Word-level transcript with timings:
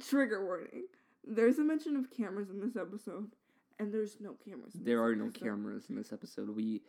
trigger 0.00 0.44
warning. 0.44 0.84
There's 1.24 1.58
a 1.58 1.64
mention 1.64 1.96
of 1.96 2.10
cameras 2.10 2.50
in 2.50 2.60
this 2.60 2.76
episode, 2.76 3.30
and 3.78 3.92
there's 3.92 4.16
no 4.20 4.34
cameras. 4.44 4.74
In 4.74 4.84
There 4.84 5.02
are 5.02 5.14
no 5.14 5.26
episode. 5.26 5.44
cameras 5.44 5.84
in 5.88 5.96
this 5.96 6.12
episode. 6.12 6.50
We, 6.54 6.82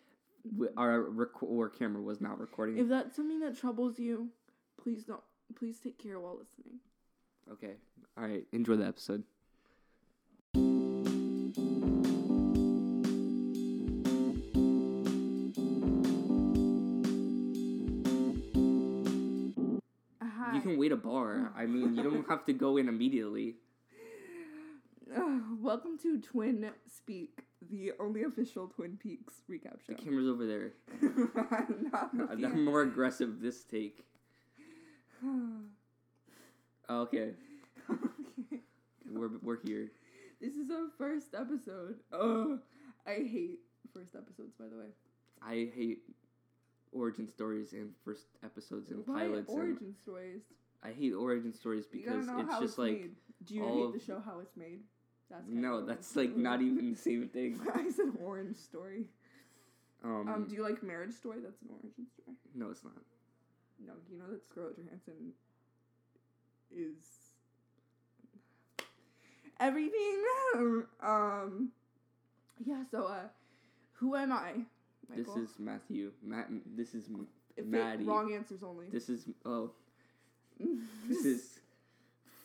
we 0.57 0.67
our 0.77 1.01
rec- 1.01 1.43
our 1.43 1.69
camera 1.69 2.01
was 2.01 2.19
not 2.21 2.39
recording. 2.39 2.77
If 2.77 2.87
that's 2.89 3.15
something 3.15 3.39
that 3.41 3.57
troubles 3.57 3.99
you, 3.99 4.29
please 4.81 5.03
don't. 5.03 5.21
Please 5.55 5.79
take 5.79 5.97
care 6.01 6.19
while 6.19 6.37
listening. 6.39 6.79
okay. 7.51 7.75
All 8.17 8.23
right. 8.25 8.45
Enjoy 8.51 8.75
the 8.75 8.85
episode. 8.87 9.23
Can 20.63 20.77
wait 20.77 20.91
a 20.93 20.95
bar. 20.95 21.51
I 21.57 21.65
mean, 21.65 21.95
you 21.95 22.03
don't 22.03 22.27
have 22.29 22.45
to 22.45 22.53
go 22.53 22.77
in 22.77 22.87
immediately. 22.87 23.55
welcome 25.61 25.97
to 26.01 26.19
Twin 26.21 26.69
Speak, 26.87 27.41
the 27.69 27.91
only 27.99 28.23
official 28.23 28.67
Twin 28.69 28.97
Peaks 28.97 29.33
recap 29.51 29.81
show. 29.85 29.93
The 29.93 29.95
camera's 29.95 30.27
over 30.27 30.45
there. 30.47 30.71
I'm 31.51 31.89
not 31.91 32.09
I'm 32.31 32.63
more 32.65 32.81
aggressive 32.81 33.41
this 33.41 33.63
take. 33.63 34.05
Okay, 36.89 37.31
Okay. 37.89 38.59
we're 39.09 39.29
we're 39.41 39.57
here. 39.63 39.89
This 40.41 40.55
is 40.55 40.69
our 40.69 40.89
first 40.97 41.33
episode. 41.33 41.95
Oh, 42.11 42.59
I 43.07 43.13
hate 43.13 43.59
first 43.93 44.15
episodes, 44.15 44.53
by 44.59 44.65
the 44.67 44.75
way. 44.77 44.87
I 45.41 45.71
hate 45.73 45.99
origin 46.93 47.27
stories 47.27 47.73
and 47.73 47.91
first 48.05 48.25
episodes 48.43 48.89
and 48.91 49.05
Why 49.05 49.19
pilots. 49.21 49.49
and 49.49 49.57
origin 49.59 49.95
stories? 50.01 50.41
I 50.83 50.91
hate 50.91 51.13
origin 51.13 51.53
stories 51.53 51.85
because 51.85 52.27
it's 52.27 52.59
just 52.59 52.77
like 52.77 52.91
made. 52.91 53.15
Do 53.45 53.55
you 53.55 53.63
hate 53.65 53.99
the 53.99 54.05
show 54.05 54.19
how 54.23 54.39
it's 54.39 54.55
made? 54.57 54.81
That's 55.29 55.43
no, 55.47 55.85
that's 55.85 56.15
like 56.15 56.35
not 56.35 56.61
even 56.67 56.91
the 56.91 56.97
same 56.97 57.27
thing. 57.29 57.59
I 57.73 57.89
said 57.89 58.07
orange 58.23 58.57
story. 58.57 59.05
Um, 60.03 60.27
Um, 60.27 60.45
do 60.47 60.55
you 60.55 60.63
like 60.63 60.83
Marriage 60.83 61.13
Story? 61.13 61.39
That's 61.41 61.61
an 61.61 61.69
origin 61.71 62.05
story. 62.13 62.35
no, 62.53 62.69
it's 62.71 62.83
not. 62.83 62.93
No, 63.85 63.93
you 64.11 64.17
know 64.17 64.25
that 64.29 64.43
Scarlett 64.45 64.75
Johansson 64.77 65.31
is 66.69 66.97
everything. 69.59 70.23
um, 71.01 71.69
yeah. 72.65 72.83
So, 72.91 73.05
uh, 73.05 73.27
who 73.93 74.15
am 74.15 74.31
I? 74.31 74.53
This 75.15 75.27
is 75.35 75.49
Matthew. 75.59 76.11
Matt. 76.23 76.47
This 76.75 76.93
is 76.95 77.09
If 77.55 77.65
it- 77.65 77.67
Maddie. 77.67 78.03
wrong 78.05 78.33
answers 78.33 78.63
only. 78.63 78.87
This 78.89 79.09
is 79.09 79.27
oh. 79.45 79.71
This 81.07 81.25
is 81.25 81.59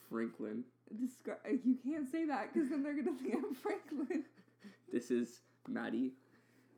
Franklin. 0.09 0.63
Descri- 0.93 1.59
you 1.63 1.75
can't 1.83 2.09
say 2.11 2.25
that 2.25 2.51
because 2.53 2.69
then 2.69 2.81
they're 2.83 2.95
gonna 2.95 3.15
think 3.17 3.35
I'm 3.35 3.53
Franklin. 3.55 4.23
This 4.91 5.11
is 5.11 5.41
Maddie. 5.67 6.13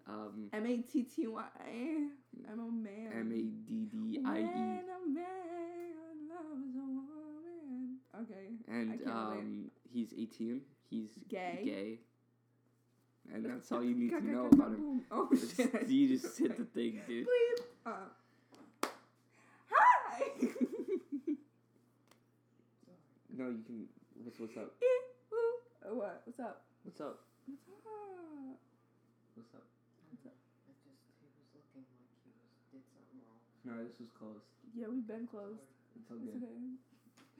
Um, 0.07 0.49
M 0.51 0.65
A 0.65 0.77
T 0.77 1.03
T 1.03 1.27
Y. 1.27 1.41
I'm 2.51 2.59
a 2.59 2.71
man. 2.71 3.11
M 3.13 3.31
A 3.31 3.41
D 3.69 3.85
D 3.89 4.19
I 4.25 4.31
When 4.33 4.41
E. 4.41 4.49
a 4.49 5.09
man 5.09 6.29
loves 6.29 6.75
a 6.75 6.79
woman. 6.79 7.97
Okay. 8.21 8.47
And 8.67 8.99
relate. 8.99 9.07
um, 9.07 9.71
he's 9.93 10.13
18. 10.13 10.61
He's 10.89 11.09
Gay. 11.29 11.61
Gay. 11.63 11.99
And 13.33 13.45
that's 13.45 13.71
all 13.71 13.83
you 13.83 13.95
need 13.95 14.09
to 14.09 14.15
Ka- 14.19 14.25
ka- 14.25 14.31
know 14.31 14.45
about 14.51 14.69
him. 14.71 15.01
Oh 15.11 15.29
shit! 15.31 15.87
you 15.89 16.17
just 16.17 16.37
hit 16.37 16.57
the 16.57 16.65
thing, 16.65 17.01
dude. 17.07 17.25
Please. 17.25 17.65
Uh. 17.85 17.91
Hi. 19.71 20.23
No, 23.31 23.47
you 23.47 23.63
can. 23.65 23.87
What's 24.21 24.37
what's 24.37 24.57
up? 24.59 24.75
oh, 24.77 25.95
what? 25.95 26.21
What's 26.27 26.37
up? 26.43 26.61
What's 26.83 26.99
up? 27.01 27.23
What's 29.33 29.55
up? 29.55 29.65
What's 30.11 30.25
up? 30.27 30.35
It 30.67 30.75
just 30.83 31.01
he 31.23 31.31
was 31.31 31.49
looking 31.55 31.87
like 31.89 32.11
he 32.21 32.29
was 32.35 32.51
did 32.69 32.83
something 32.91 33.17
wrong. 33.23 33.39
No, 33.65 33.81
this 33.87 33.97
was 33.97 34.11
closed. 34.13 34.45
Yeah, 34.75 34.91
we've 34.91 35.07
been 35.07 35.25
closed. 35.31 35.63
It's 35.95 36.11
all 36.11 36.19
It's 36.21 36.37
okay. 36.37 36.53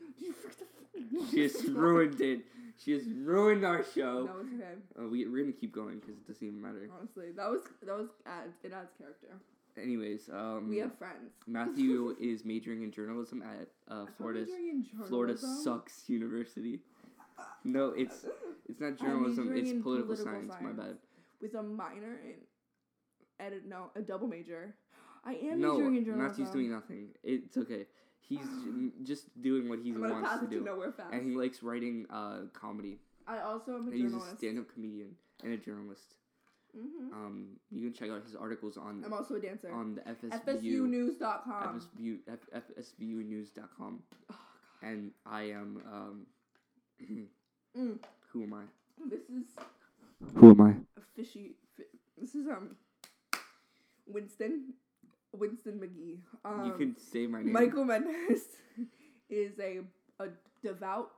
You 0.20 0.34
freaked 0.34 0.60
the 0.60 0.66
fuck- 0.66 1.32
She 1.32 1.42
has 1.44 1.64
ruined 1.70 2.20
it. 2.22 2.42
She 2.78 2.92
has 2.94 3.04
ruined 3.06 3.64
our 3.66 3.84
show. 3.96 4.26
No, 4.26 4.34
it's 4.42 4.54
okay. 4.54 4.74
Uh, 5.00 5.08
we 5.08 5.26
we're 5.28 5.42
gonna 5.44 5.54
keep 5.54 5.72
going 5.74 6.00
because 6.00 6.16
it 6.18 6.28
doesn't 6.28 6.46
even 6.46 6.62
matter. 6.62 6.90
Honestly, 6.98 7.32
that 7.36 7.50
was 7.50 7.62
that 7.84 7.98
was 7.98 8.10
adds 8.26 8.54
it 8.64 8.74
adds 8.74 8.92
character. 8.98 9.28
Anyways, 9.78 10.30
um, 10.34 10.68
we 10.70 10.78
have 10.80 10.98
friends. 10.98 11.32
Matthew 11.48 12.16
is 12.20 12.44
majoring 12.44 12.84
in 12.84 12.92
journalism 12.92 13.42
at 13.42 13.68
uh, 13.90 14.02
I'm 14.02 14.08
Florida's 14.18 14.50
majoring 14.50 14.86
Florida 15.08 15.38
sucks 15.38 16.10
university. 16.10 16.80
No, 17.64 17.90
it's 17.96 18.26
it's 18.68 18.80
not 18.82 18.98
journalism. 18.98 19.52
It's 19.56 19.72
political, 19.72 19.82
political 20.04 20.16
science, 20.18 20.54
My 20.62 20.72
bad. 20.72 20.98
with 21.42 21.54
a 21.56 21.64
minor 21.64 22.20
in 22.26 22.36
edit. 23.40 23.64
No, 23.68 23.92
a 23.96 24.02
double 24.02 24.28
major. 24.28 24.76
I 25.24 25.34
am 25.36 25.62
No, 25.62 25.74
majoring 25.78 25.96
in 25.98 26.06
journalism. 26.06 26.28
Matthew's 26.44 26.54
doing 26.54 26.72
nothing. 26.72 27.10
It's 27.24 27.56
okay. 27.58 27.86
He's 28.28 28.48
just 29.04 29.26
doing 29.42 29.68
what 29.68 29.80
he 29.80 29.92
wants 29.92 30.30
to 30.42 30.48
to 30.48 30.48
do, 30.48 30.92
fast. 30.96 31.14
and 31.14 31.28
he 31.30 31.36
likes 31.36 31.62
writing 31.64 32.06
uh, 32.10 32.42
comedy. 32.54 33.00
I 33.28 33.40
also 33.40 33.76
am 33.76 33.88
a 33.88 33.92
And 33.92 33.94
he's 34.02 34.14
a 34.14 34.22
stand-up 34.38 34.74
comedian 34.74 35.16
and 35.44 35.54
a 35.54 35.58
journalist. 35.58 36.16
hmm 36.74 37.12
Um, 37.14 37.48
you 37.72 37.82
can 37.82 37.94
check 37.94 38.10
out 38.10 38.24
his 38.24 38.36
articles 38.36 38.78
on 38.78 39.04
I'm 39.06 39.12
also 39.14 39.36
a 39.36 39.40
dancer. 39.42 39.72
on 39.72 39.96
the 39.96 40.02
FSView 40.02 41.20
FSUnews.com. 41.20 41.82
FSView 41.82 42.18
F, 42.28 42.64
FSVUnews.com, 42.80 44.04
Oh, 44.32 44.36
and 44.82 45.12
I 45.26 45.42
am 45.52 45.82
um, 45.92 46.26
Mm. 47.78 48.00
who 48.30 48.44
am 48.44 48.54
I? 48.54 48.64
This 49.10 49.22
is 49.30 49.46
Who 50.36 50.52
am 50.52 50.62
I? 50.62 50.72
a 51.00 51.02
fishy. 51.16 51.56
Fi- 51.78 51.84
this 52.18 52.36
is 52.36 52.46
um 52.48 52.76
Winston, 54.08 54.74
Winston 55.34 55.80
McGee. 55.80 56.20
Um, 56.44 56.66
you 56.66 56.74
can 56.74 56.96
say 56.98 57.28
my 57.28 57.42
name. 57.42 57.54
Michael 57.54 57.86
Mendez 57.86 58.42
is 59.30 59.60
a 59.60 59.80
a 60.20 60.28
devout 60.64 61.12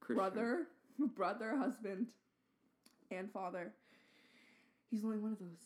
Christian. 0.00 0.16
brother, 0.16 0.66
brother, 1.16 1.56
husband, 1.56 2.06
and 3.10 3.30
father. 3.32 3.72
He's 4.90 5.04
only 5.04 5.18
one 5.18 5.32
of 5.32 5.38
those. 5.38 5.64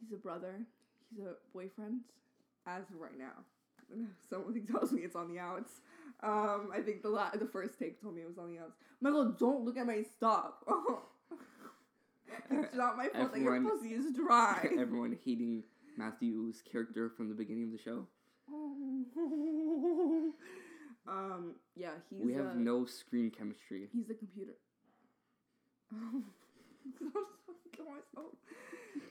He's 0.00 0.12
a 0.12 0.16
brother. 0.16 0.60
He's 1.14 1.24
a 1.24 1.34
boyfriend, 1.52 2.00
as 2.66 2.82
of 2.90 3.00
right 3.00 3.18
now. 3.18 3.32
Someone 4.30 4.60
tells 4.70 4.92
me 4.92 5.02
it's 5.02 5.16
on 5.16 5.28
the 5.32 5.38
outs. 5.38 5.80
Um, 6.22 6.70
I 6.74 6.80
think 6.80 7.02
the 7.02 7.10
la- 7.10 7.30
the 7.30 7.46
first 7.46 7.78
take 7.78 8.00
told 8.00 8.14
me 8.16 8.22
it 8.22 8.28
was 8.28 8.38
on 8.38 8.50
the 8.52 8.58
outs. 8.60 8.76
Michael, 9.00 9.32
don't 9.38 9.64
look 9.64 9.76
at 9.76 9.86
my 9.86 10.02
stuff. 10.16 10.54
it's 12.50 12.74
not 12.74 12.96
my 12.96 13.08
fault 13.08 13.32
that 13.32 13.40
your 13.40 13.54
Everyone- 13.54 13.78
pussy 13.78 13.92
is 13.94 14.12
dry. 14.14 14.68
Everyone 14.78 15.18
hating 15.24 15.62
Matthew's 15.96 16.62
character 16.70 17.10
from 17.16 17.28
the 17.28 17.34
beginning 17.34 17.64
of 17.64 17.72
the 17.72 17.78
show. 17.78 18.06
um, 21.08 21.54
yeah, 21.76 21.90
he's. 22.10 22.24
we 22.24 22.34
have 22.34 22.46
a, 22.46 22.54
no 22.54 22.84
screen 22.84 23.30
chemistry. 23.30 23.88
He's 23.92 24.10
a 24.10 24.14
computer. 24.14 24.56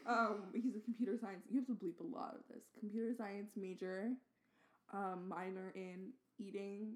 Um, 0.05 0.43
he's 0.53 0.75
a 0.75 0.79
computer 0.79 1.17
science. 1.21 1.43
You 1.49 1.59
have 1.59 1.67
to 1.67 1.73
bleep 1.73 1.99
a 1.99 2.15
lot 2.15 2.35
of 2.35 2.41
this. 2.49 2.63
Computer 2.79 3.13
science 3.17 3.51
major, 3.55 4.11
um, 4.93 5.27
minor 5.29 5.71
in 5.75 6.09
eating. 6.39 6.93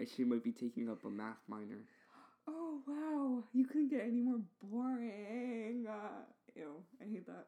Actually, 0.00 0.24
might 0.24 0.44
be 0.44 0.52
taking 0.52 0.88
up 0.88 1.04
a 1.04 1.10
math 1.10 1.42
minor. 1.48 1.80
oh 2.46 2.80
wow! 2.86 3.44
You 3.52 3.66
couldn't 3.66 3.90
get 3.90 4.02
any 4.02 4.20
more 4.20 4.40
boring. 4.62 5.86
Uh, 5.88 6.22
ew, 6.58 6.82
I 7.00 7.10
hate 7.10 7.26
that. 7.26 7.46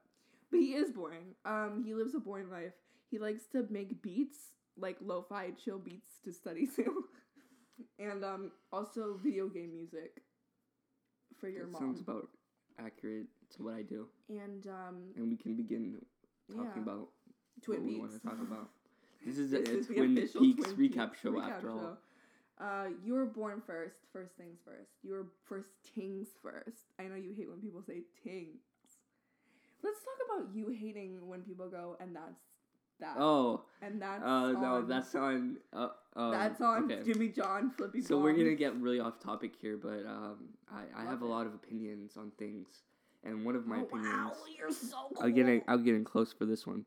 But 0.50 0.60
he 0.60 0.74
is 0.74 0.90
boring. 0.90 1.34
Um, 1.44 1.82
he 1.84 1.94
lives 1.94 2.14
a 2.14 2.20
boring 2.20 2.50
life. 2.50 2.72
He 3.10 3.18
likes 3.18 3.46
to 3.52 3.66
make 3.70 4.02
beats, 4.02 4.38
like 4.76 4.96
lo-fi 5.00 5.50
chill 5.62 5.78
beats 5.78 6.10
to 6.24 6.32
study 6.32 6.66
to, 6.76 7.04
and 7.98 8.24
um, 8.24 8.52
also 8.72 9.18
video 9.22 9.48
game 9.48 9.72
music 9.72 10.22
for 11.38 11.48
your 11.48 11.66
That 11.66 11.72
mom. 11.72 11.80
sounds 11.82 12.00
about 12.00 12.28
accurate 12.78 13.26
to 13.56 13.64
what 13.64 13.74
I 13.74 13.82
do, 13.82 14.06
and 14.28 14.66
um, 14.66 14.96
and 15.16 15.28
we 15.28 15.36
can 15.36 15.54
begin 15.56 15.96
talking 16.48 16.70
yeah, 16.76 16.82
about 16.82 17.08
Twin 17.62 17.82
what 17.82 17.88
we 17.88 17.98
want 17.98 18.12
to 18.12 18.18
talk 18.20 18.38
about. 18.40 18.70
This 19.24 19.38
is 19.38 19.50
This 19.50 19.68
a, 19.68 19.78
is 19.78 19.86
the 19.88 19.94
Twin 19.94 20.16
Peaks 20.16 20.32
Twin 20.32 20.54
recap 20.54 21.10
Peaks 21.10 21.20
show 21.22 21.32
recap 21.32 21.50
after 21.50 21.70
all. 21.70 21.98
Uh, 22.60 22.88
you 23.02 23.14
were 23.14 23.24
born 23.26 23.62
first. 23.66 23.96
First 24.12 24.36
things 24.36 24.58
first. 24.64 24.90
You 25.02 25.12
were 25.12 25.26
first 25.48 25.70
tings 25.94 26.28
first. 26.42 26.92
I 26.98 27.04
know 27.04 27.14
you 27.16 27.32
hate 27.36 27.48
when 27.48 27.60
people 27.60 27.82
say 27.82 28.02
tings. 28.22 28.60
Let's 29.82 29.98
talk 30.00 30.38
about 30.40 30.54
you 30.54 30.68
hating 30.70 31.26
when 31.26 31.42
people 31.42 31.68
go 31.68 31.96
and 32.00 32.14
that's 32.14 32.40
that. 33.00 33.16
Oh, 33.18 33.62
and 33.82 34.00
that's 34.00 34.22
uh, 34.22 34.52
no, 34.52 34.64
on- 34.76 34.88
that's 34.88 35.14
on. 35.14 35.56
Uh, 35.72 35.88
um, 36.16 36.30
that's 36.32 36.60
on 36.60 36.90
okay. 36.90 37.02
Jimmy 37.04 37.28
John 37.28 37.70
flipping. 37.70 38.02
So 38.02 38.18
we're 38.18 38.32
gonna 38.32 38.54
get 38.54 38.76
really 38.76 39.00
off 39.00 39.18
topic 39.20 39.52
here, 39.60 39.76
but 39.76 40.04
um, 40.06 40.50
I, 40.70 41.02
I 41.02 41.04
have 41.04 41.22
a 41.22 41.26
lot 41.26 41.46
of 41.46 41.54
opinions 41.54 42.16
on 42.16 42.30
things, 42.38 42.68
and 43.24 43.44
one 43.44 43.56
of 43.56 43.66
my 43.66 43.78
Oh, 43.78 43.82
opinions. 43.82 44.14
Wow, 44.14 44.32
you're 44.58 44.70
so 44.70 44.96
cool. 45.14 45.22
I'll 45.22 45.30
get 45.30 45.48
in, 45.48 45.62
I'll 45.66 45.78
get 45.78 45.94
in 45.94 46.04
close 46.04 46.32
for 46.32 46.44
this 46.44 46.66
one. 46.66 46.84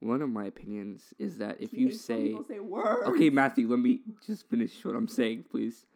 one 0.00 0.20
of 0.20 0.28
my 0.28 0.44
opinions 0.46 1.14
is 1.18 1.38
that 1.38 1.60
if 1.60 1.70
He 1.70 1.82
you 1.82 1.92
say 1.92 2.36
say. 2.46 2.58
Okay, 3.06 3.30
Matthew, 3.30 3.68
let 3.68 3.78
me 3.78 4.00
just 4.26 4.48
finish 4.50 4.84
what 4.84 4.94
I'm 4.96 5.08
saying, 5.08 5.44
please. 5.50 5.86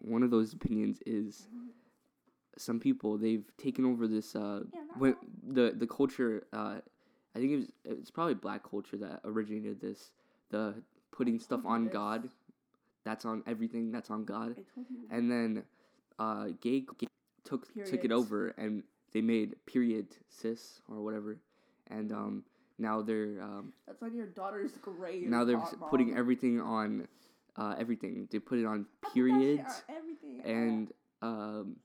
One 0.00 0.22
of 0.22 0.30
those 0.30 0.52
opinions 0.54 1.00
is 1.06 1.46
some 2.58 2.78
people 2.80 3.16
they've 3.18 3.44
taken 3.56 3.84
over 3.84 4.06
this 4.06 4.34
uh 4.36 4.60
Yeah, 4.72 4.80
when 4.98 5.16
the 5.46 5.72
the 5.76 5.86
culture 5.86 6.46
uh 6.52 6.76
I 7.34 7.38
think 7.38 7.50
it 7.52 7.56
was 7.56 7.72
it's 7.84 8.10
probably 8.10 8.34
black 8.34 8.62
culture 8.68 8.96
that 8.98 9.20
originated 9.24 9.80
this 9.80 10.12
the 10.50 10.74
putting 11.10 11.38
stuff 11.38 11.62
on 11.64 11.84
this. 11.84 11.92
God 11.92 12.28
that's 13.04 13.24
on 13.24 13.42
everything 13.46 13.90
that's 13.90 14.10
on 14.10 14.24
God 14.24 14.54
I 14.58 14.62
told 14.74 14.86
you. 14.90 14.98
and 15.10 15.30
then 15.30 15.64
uh 16.18 16.48
gay, 16.60 16.80
gay 16.98 17.08
took 17.44 17.66
took 17.86 18.04
it 18.04 18.12
over 18.12 18.48
and 18.58 18.82
they 19.12 19.20
made 19.20 19.56
period 19.66 20.06
cis 20.28 20.80
or 20.88 21.00
whatever 21.02 21.38
and 21.88 22.12
um 22.12 22.44
now 22.78 23.00
they're 23.02 23.40
um 23.42 23.72
That's 23.86 24.02
on 24.02 24.14
your 24.14 24.26
daughter's 24.26 24.72
grave. 24.82 25.28
now 25.28 25.44
they're 25.44 25.58
s- 25.60 25.74
putting 25.90 26.16
everything 26.16 26.60
on 26.60 27.06
uh, 27.56 27.74
everything. 27.78 28.26
They 28.30 28.38
put 28.38 28.58
it 28.58 28.64
on 28.64 28.86
I 29.04 29.06
put 29.06 29.12
that 29.12 29.12
shit 29.12 29.14
periods 29.14 29.82
everything. 29.90 30.40
and 30.44 30.92
um, 31.20 31.76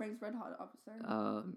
Frank's 0.00 0.22
Red 0.22 0.34
Hot 0.34 0.56
Officer. 0.58 0.92
um, 1.06 1.56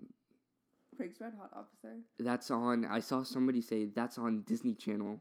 Frank's 0.97 1.21
Red 1.21 1.31
Hot 1.39 1.49
Officer. 1.55 1.95
that's 2.19 2.51
on. 2.51 2.83
I 2.85 2.99
saw 2.99 3.23
somebody 3.23 3.61
say 3.61 3.85
that's 3.85 4.17
on 4.17 4.41
Disney 4.41 4.73
Channel. 4.73 5.17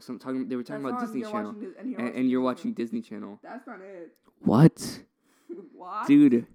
Some 0.00 0.18
talking. 0.18 0.48
They 0.48 0.56
were 0.56 0.62
talking 0.62 0.82
That's 0.82 0.94
about 0.94 1.06
Disney 1.06 1.20
Channel, 1.22 1.52
watching 1.52 1.74
and 1.78 1.90
you're 1.90 2.00
and, 2.00 2.06
watching 2.08 2.20
and 2.20 2.30
you're 2.30 2.40
Disney 2.40 2.44
watching 2.44 2.72
Disney 2.72 3.02
Channel. 3.02 3.38
That's 3.42 3.66
not 3.66 3.80
it. 3.82 4.16
What, 4.40 5.00
what? 5.74 6.06
dude? 6.08 6.46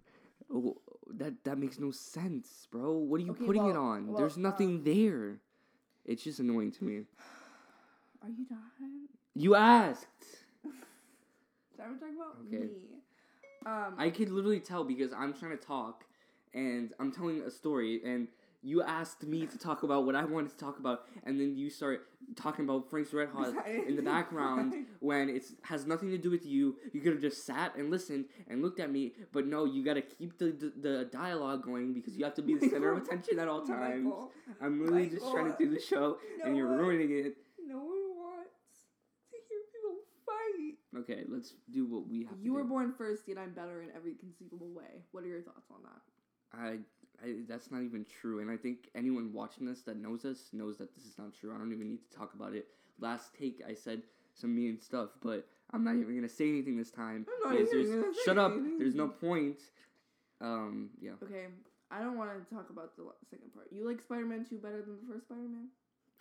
That 1.13 1.35
that 1.43 1.57
makes 1.59 1.77
no 1.77 1.91
sense, 1.91 2.67
bro. 2.71 2.93
What 2.93 3.21
are 3.21 3.23
you 3.25 3.31
Okay, 3.31 3.45
putting 3.45 3.67
it 3.67 3.77
on? 3.77 4.07
well, 4.07 4.17
There's 4.17 4.37
nothing 4.37 4.77
um, 4.77 4.83
there. 4.83 5.37
It's 6.03 6.23
just 6.23 6.39
annoying 6.39 6.71
to 6.73 6.83
me. 6.83 7.03
Are 8.23 8.29
you 8.29 8.45
done? 8.49 9.07
You 9.35 9.53
asked. 9.55 10.07
Time 11.77 11.93
to 11.93 11.99
talk 11.99 12.09
about 12.15 12.37
Okay. 12.47 12.57
me. 12.65 12.98
Um, 13.69 13.93
I 13.97 14.09
could 14.09 14.29
literally 14.29 14.59
tell 14.59 14.83
because 14.83 15.13
I'm 15.13 15.33
trying 15.33 15.51
to 15.57 15.63
talk 15.63 16.03
and 16.53 16.91
I'm 16.99 17.11
telling 17.11 17.41
a 17.41 17.51
story 17.51 18.01
and 18.03 18.27
you 18.61 18.81
asked 18.81 19.23
me 19.23 19.45
to 19.45 19.57
talk 19.57 19.83
about 19.83 20.05
what 20.05 20.15
I 20.15 20.25
wanted 20.25 20.49
to 20.51 20.57
talk 20.57 20.79
about 20.79 21.03
and 21.23 21.39
then 21.39 21.55
you 21.55 21.69
start 21.69 22.07
talking 22.35 22.65
about 22.65 22.89
Frank's 22.89 23.13
Red 23.13 23.29
Hot 23.29 23.53
in 23.67 23.95
the 23.95 24.01
background 24.01 24.73
when 24.99 25.29
it 25.29 25.45
has 25.63 25.85
nothing 25.85 26.09
to 26.09 26.17
do 26.17 26.29
with 26.31 26.45
you. 26.45 26.75
You 26.91 26.99
could 26.99 27.13
have 27.13 27.21
just 27.21 27.45
sat 27.45 27.75
and 27.75 27.89
listened 27.91 28.25
and 28.47 28.61
looked 28.61 28.79
at 28.79 28.91
me, 28.91 29.13
but 29.31 29.45
no, 29.45 29.65
you 29.65 29.85
got 29.85 29.93
to 29.93 30.01
keep 30.01 30.37
the, 30.39 30.47
the 30.47 30.73
the 30.89 31.05
dialogue 31.05 31.63
going 31.63 31.93
because 31.93 32.17
you 32.17 32.25
have 32.25 32.33
to 32.35 32.41
be 32.41 32.55
the 32.55 32.67
center 32.69 32.91
of 32.91 32.97
attention 33.03 33.39
at 33.39 33.47
all 33.47 33.61
times. 33.61 34.03
Michael, 34.03 34.31
I'm 34.61 34.81
really 34.81 35.09
just 35.09 35.29
trying 35.31 35.51
to 35.51 35.57
do 35.57 35.69
the 35.73 35.79
show 35.79 36.17
you 36.37 36.43
and 36.43 36.57
you're 36.57 36.67
ruining 36.67 37.11
it. 37.11 37.37
No 37.65 37.77
one 37.77 38.17
wants 38.17 38.49
to 39.31 39.37
hear 39.47 39.59
people 39.71 39.99
fight. 40.25 40.75
Okay, 40.99 41.23
let's 41.27 41.53
do 41.71 41.85
what 41.85 42.07
we 42.07 42.23
have 42.25 42.35
You 42.41 42.53
were 42.53 42.63
born 42.63 42.93
first, 42.97 43.27
yet 43.27 43.37
I'm 43.37 43.51
better 43.51 43.81
in 43.81 43.89
every 43.95 44.15
conceivable 44.15 44.69
way. 44.73 45.03
What 45.11 45.23
are 45.23 45.27
your 45.27 45.41
thoughts 45.41 45.69
on 45.71 45.81
that? 45.83 46.57
I, 46.57 47.25
I 47.25 47.35
that's 47.47 47.71
not 47.71 47.83
even 47.83 48.05
true, 48.21 48.39
and 48.39 48.49
I 48.49 48.57
think 48.57 48.89
anyone 48.95 49.31
watching 49.33 49.65
this 49.65 49.81
that 49.83 49.97
knows 49.97 50.25
us 50.25 50.49
knows 50.51 50.77
that 50.77 50.95
this 50.95 51.05
is 51.05 51.17
not 51.17 51.33
true. 51.39 51.53
I 51.53 51.57
don't 51.57 51.71
even 51.71 51.89
need 51.89 51.99
to 52.09 52.17
talk 52.17 52.33
about 52.33 52.53
it. 52.53 52.67
Last 52.99 53.33
take, 53.37 53.61
I 53.67 53.73
said 53.73 54.01
some 54.33 54.55
mean 54.55 54.79
stuff, 54.81 55.09
but 55.21 55.47
I'm 55.71 55.83
not 55.83 55.95
even 55.95 56.15
gonna 56.15 56.29
say 56.29 56.49
anything 56.49 56.77
this 56.77 56.91
time. 56.91 57.25
I'm 57.45 57.51
not 57.51 57.61
even 57.61 57.91
gonna 57.91 58.13
say 58.13 58.19
shut 58.25 58.37
up. 58.37 58.51
anything. 58.53 58.79
There's 58.79 58.95
no 58.95 59.07
point. 59.07 59.59
Um, 60.41 60.89
yeah, 61.01 61.11
Okay, 61.23 61.47
I 61.91 61.99
don't 61.99 62.17
want 62.17 62.31
to 62.31 62.55
talk 62.55 62.69
about 62.69 62.95
the 62.95 63.03
second 63.29 63.53
part. 63.53 63.67
You 63.71 63.87
like 63.87 64.01
Spider 64.01 64.25
Man 64.25 64.45
2 64.49 64.57
better 64.57 64.81
than 64.81 64.97
the 65.05 65.13
first 65.13 65.25
Spider 65.25 65.41
Man? 65.41 65.67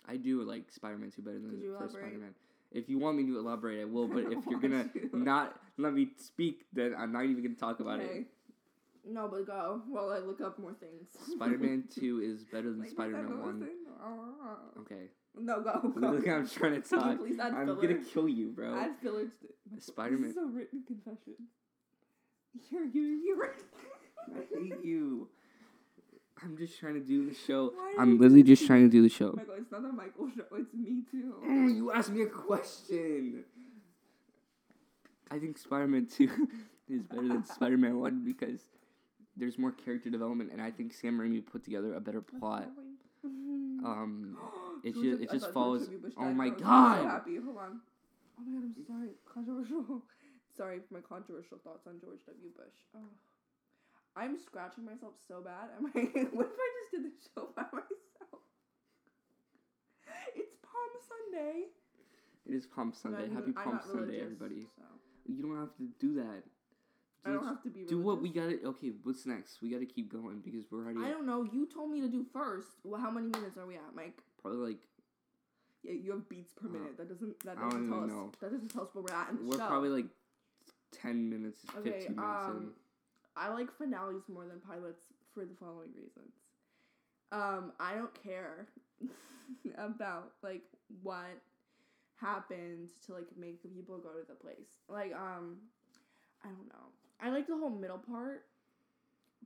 I 0.09 0.17
do 0.17 0.41
like 0.41 0.71
Spider-Man 0.71 1.11
2 1.11 1.21
better 1.21 1.39
than 1.39 1.49
Could 1.51 1.61
the 1.61 1.77
first? 1.77 1.93
Spider-Man. 1.93 2.33
If 2.71 2.87
you 2.89 2.99
want 2.99 3.17
me 3.17 3.25
to 3.25 3.37
elaborate, 3.39 3.81
I 3.81 3.85
will. 3.85 4.07
But 4.07 4.25
if 4.31 4.45
you're 4.49 4.59
gonna 4.59 4.87
to. 4.89 5.09
not 5.17 5.59
let 5.77 5.93
me 5.93 6.09
speak, 6.17 6.65
then 6.73 6.95
I'm 6.97 7.11
not 7.11 7.23
even 7.25 7.41
gonna 7.43 7.55
talk 7.55 7.79
about 7.79 7.99
it. 7.99 8.27
No, 9.07 9.27
but 9.27 9.47
go 9.47 9.81
while 9.87 10.09
I 10.11 10.19
look 10.19 10.41
up 10.41 10.59
more 10.59 10.73
things. 10.79 11.07
Spider-Man 11.33 11.85
2 11.99 12.21
is 12.21 12.43
better 12.43 12.71
than 12.71 12.87
Spider-Man 12.87 13.39
1. 13.41 13.59
this 13.59 13.69
thing. 13.69 13.77
Oh. 14.03 14.35
Ah. 14.43 14.55
Okay. 14.81 15.05
No, 15.39 15.61
go. 15.61 15.91
go. 15.99 16.07
Look, 16.11 16.27
I'm 16.27 16.47
trying 16.47 16.81
to 16.81 16.87
talk. 16.87 17.17
please 17.17 17.39
add 17.39 17.53
I'm 17.53 17.65
filler? 17.67 17.81
gonna 17.81 18.03
kill 18.03 18.27
you, 18.29 18.49
bro. 18.49 18.75
Add 18.77 18.91
fillers 19.01 19.29
to 19.41 19.47
This 19.73 19.85
Spider-Man- 19.85 20.29
is 20.31 20.37
a 20.37 20.45
written 20.45 20.83
confession. 20.85 21.33
You're 22.69 22.87
giving 22.87 23.21
me. 23.21 23.31
I 24.35 24.59
hate 24.59 24.83
you. 24.83 25.29
I'm 26.43 26.57
just 26.57 26.79
trying 26.79 26.93
to 26.95 26.99
do 26.99 27.27
the 27.27 27.33
show. 27.35 27.73
I'm 27.97 28.17
literally 28.17 28.43
just 28.43 28.65
trying 28.65 28.83
to 28.83 28.89
do 28.89 29.01
the 29.01 29.09
show. 29.09 29.33
Michael, 29.35 29.55
it's 29.57 29.71
not 29.71 29.83
a 29.85 29.91
Michael 29.91 30.29
show. 30.35 30.43
It's 30.55 30.73
me 30.73 31.03
too. 31.09 31.33
Oh, 31.45 31.67
you 31.67 31.91
asked 31.91 32.11
me 32.11 32.21
a 32.23 32.27
question. 32.27 33.43
I 35.31 35.37
think 35.39 35.57
Spider-Man 35.57 36.07
2 36.07 36.29
is 36.89 37.03
better 37.03 37.27
than 37.27 37.45
Spider-Man 37.45 37.99
1 37.99 38.23
because 38.25 38.61
there's 39.37 39.57
more 39.57 39.71
character 39.71 40.09
development, 40.09 40.51
and 40.51 40.61
I 40.61 40.71
think 40.71 40.93
Sam 40.93 41.19
Raimi 41.19 41.45
put 41.45 41.63
together 41.63 41.93
a 41.93 41.99
better 41.99 42.21
plot. 42.21 42.67
Um, 43.23 44.37
it 44.83 44.93
George- 44.93 45.05
ju- 45.05 45.19
it 45.21 45.31
just 45.31 45.51
follows- 45.51 45.89
oh 46.17 46.31
my 46.33 46.47
and 46.47 46.53
I 46.53 46.55
was 46.55 46.61
God. 46.61 46.97
So 47.01 47.07
happy. 47.09 47.35
Hold 47.43 47.57
on. 47.57 47.79
Oh 48.39 48.43
my 48.45 48.51
god, 48.59 48.63
I'm 48.77 48.85
sorry. 48.87 49.09
Controversial. 49.33 50.03
sorry 50.57 50.79
for 50.87 50.93
my 50.95 51.01
controversial 51.01 51.57
thoughts 51.63 51.85
on 51.87 51.99
George 52.01 52.19
W. 52.25 52.49
Bush. 52.55 52.75
Oh. 52.95 52.99
I'm 54.15 54.37
scratching 54.37 54.85
myself 54.85 55.13
so 55.27 55.41
bad. 55.41 55.69
Am 55.77 55.85
I? 55.87 55.99
what 56.33 56.47
if 56.47 56.51
I 56.53 56.69
just 56.81 56.91
did 56.91 57.03
the 57.03 57.11
show 57.35 57.49
by 57.55 57.63
myself? 57.73 58.41
It's 60.35 60.55
Palm 60.61 60.91
Sunday. 61.07 61.63
it 62.45 62.53
is 62.53 62.65
Palm 62.65 62.93
Sunday. 62.93 63.23
I'm 63.23 63.35
Happy 63.35 63.51
Palm 63.51 63.79
Sunday, 63.91 64.21
everybody. 64.21 64.65
so 64.75 64.83
You 65.27 65.41
don't 65.43 65.57
have 65.57 65.75
to 65.77 65.87
do 65.99 66.15
that. 66.15 66.43
I 67.25 67.33
don't 67.33 67.45
have 67.45 67.61
to 67.63 67.69
be. 67.69 67.83
do 67.85 67.99
what 68.01 68.21
we 68.21 68.29
gotta. 68.29 68.59
Okay, 68.65 68.91
what's 69.03 69.25
next? 69.25 69.61
We 69.61 69.69
gotta 69.69 69.85
keep 69.85 70.11
going 70.11 70.39
because 70.43 70.65
we're 70.71 70.83
already 70.85 70.99
I 71.03 71.09
don't 71.09 71.25
know. 71.25 71.43
You 71.43 71.67
told 71.67 71.91
me 71.91 72.01
to 72.01 72.07
do 72.07 72.25
first. 72.33 72.67
Well, 72.83 72.99
how 72.99 73.11
many 73.11 73.27
minutes 73.27 73.57
are 73.57 73.65
we 73.65 73.75
at, 73.75 73.93
Mike? 73.93 74.17
probably 74.41 74.69
like 74.69 74.79
Yeah, 75.83 75.93
you 75.93 76.11
have 76.11 76.27
beats 76.29 76.53
per 76.53 76.67
Uh, 76.67 76.71
minute. 76.71 76.97
That 76.97 77.09
doesn't. 77.09 77.39
That 77.43 77.57
I 77.57 77.61
don't 77.61 77.69
doesn't 77.71 77.89
tell 77.89 78.03
us. 78.03 78.09
know. 78.09 78.31
That 78.41 78.51
doesn't 78.51 78.69
tell 78.69 78.83
us 78.83 78.89
where 78.93 79.03
we're 79.03 79.13
at 79.15 79.29
in 79.31 79.35
the 79.37 79.43
we're 79.43 79.57
show. 79.57 79.67
probably 79.67 79.89
like 79.89 80.05
ten 80.91 81.29
minutes, 81.29 81.61
Okay, 81.77 81.91
fifteen 81.91 82.15
minutes 82.15 82.45
um, 82.47 82.71
I 83.39 83.49
like 83.53 83.71
finales 83.77 84.23
more 84.27 84.45
than 84.45 84.59
pilots 84.59 85.05
for 85.33 85.45
the 85.45 85.55
following 85.59 85.91
reasons. 85.95 86.33
Um, 87.31 87.71
I 87.79 87.95
don't 87.95 88.13
care 88.23 88.67
about 89.77 90.33
like 90.43 90.63
what 91.01 91.39
happened 92.15 92.89
to 93.05 93.13
like 93.13 93.27
make 93.37 93.61
the 93.63 93.69
people 93.69 93.97
go 93.97 94.09
to 94.09 94.25
the 94.27 94.35
place. 94.35 94.83
Like, 94.89 95.13
um, 95.13 95.57
I 96.43 96.47
don't 96.49 96.67
know. 96.67 96.91
I 97.21 97.29
like 97.29 97.47
the 97.47 97.55
whole 97.57 97.69
middle 97.69 97.97
part, 97.99 98.45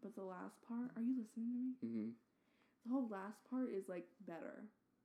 but 0.01 0.15
the 0.15 0.23
last 0.23 0.57
part. 0.67 0.89
Are 0.95 1.01
you 1.01 1.15
listening 1.21 1.45
to 1.81 1.85
me? 1.85 1.93
in. 1.95 2.03
hmm 2.05 2.09
The 2.85 2.93
whole 2.93 3.07
last 3.09 3.37
part 3.49 3.69
is 3.71 3.89
like 3.89 4.07
better 4.27 4.63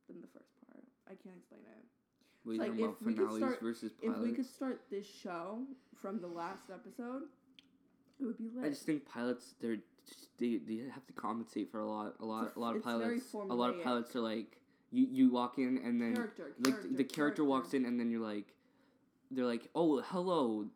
than 0.08 0.20
the 0.22 0.28
first 0.32 0.54
part. 0.66 0.84
I 1.06 1.14
can't 1.22 1.36
explain 1.36 1.60
it. 1.68 1.84
You 2.44 2.58
Like, 2.58 2.78
if 2.78 3.02
we 3.04 3.12
could 3.14 3.36
start- 3.36 3.60
versus 3.60 3.92
If 4.02 4.16
we 4.18 4.32
could 4.32 4.46
start 4.46 4.82
this 4.90 5.06
show 5.06 5.66
from 6.00 6.20
the 6.20 6.26
last 6.28 6.70
episode, 6.72 7.24
it 8.20 8.24
would 8.24 8.38
be 8.38 8.48
lit. 8.54 8.64
I 8.64 8.68
just 8.68 8.84
think 8.86 9.08
pilots 9.08 9.54
they're 9.60 9.76
just, 10.06 10.28
they 10.38 10.58
they 10.66 10.82
have 10.92 11.06
to 11.06 11.12
compensate 11.12 11.70
for 11.70 11.80
a 11.80 11.88
lot 11.88 12.14
a 12.20 12.24
lot 12.24 12.52
a 12.56 12.60
lot 12.60 12.76
of 12.76 12.82
pilots 12.82 13.34
a 13.34 13.54
lot 13.54 13.70
of 13.70 13.82
pilots 13.82 14.14
are 14.16 14.20
like 14.20 14.58
you 14.90 15.06
you 15.10 15.30
walk 15.30 15.58
in 15.58 15.80
and 15.84 16.00
then 16.00 16.14
character, 16.14 16.52
like 16.60 16.74
character, 16.74 16.96
the 16.96 17.04
character 17.04 17.44
walks 17.44 17.74
in 17.74 17.84
and 17.84 17.98
then 17.98 18.10
you're 18.10 18.26
like 18.26 18.54
they're 19.30 19.44
like 19.44 19.68
oh 19.74 20.00
hello 20.06 20.66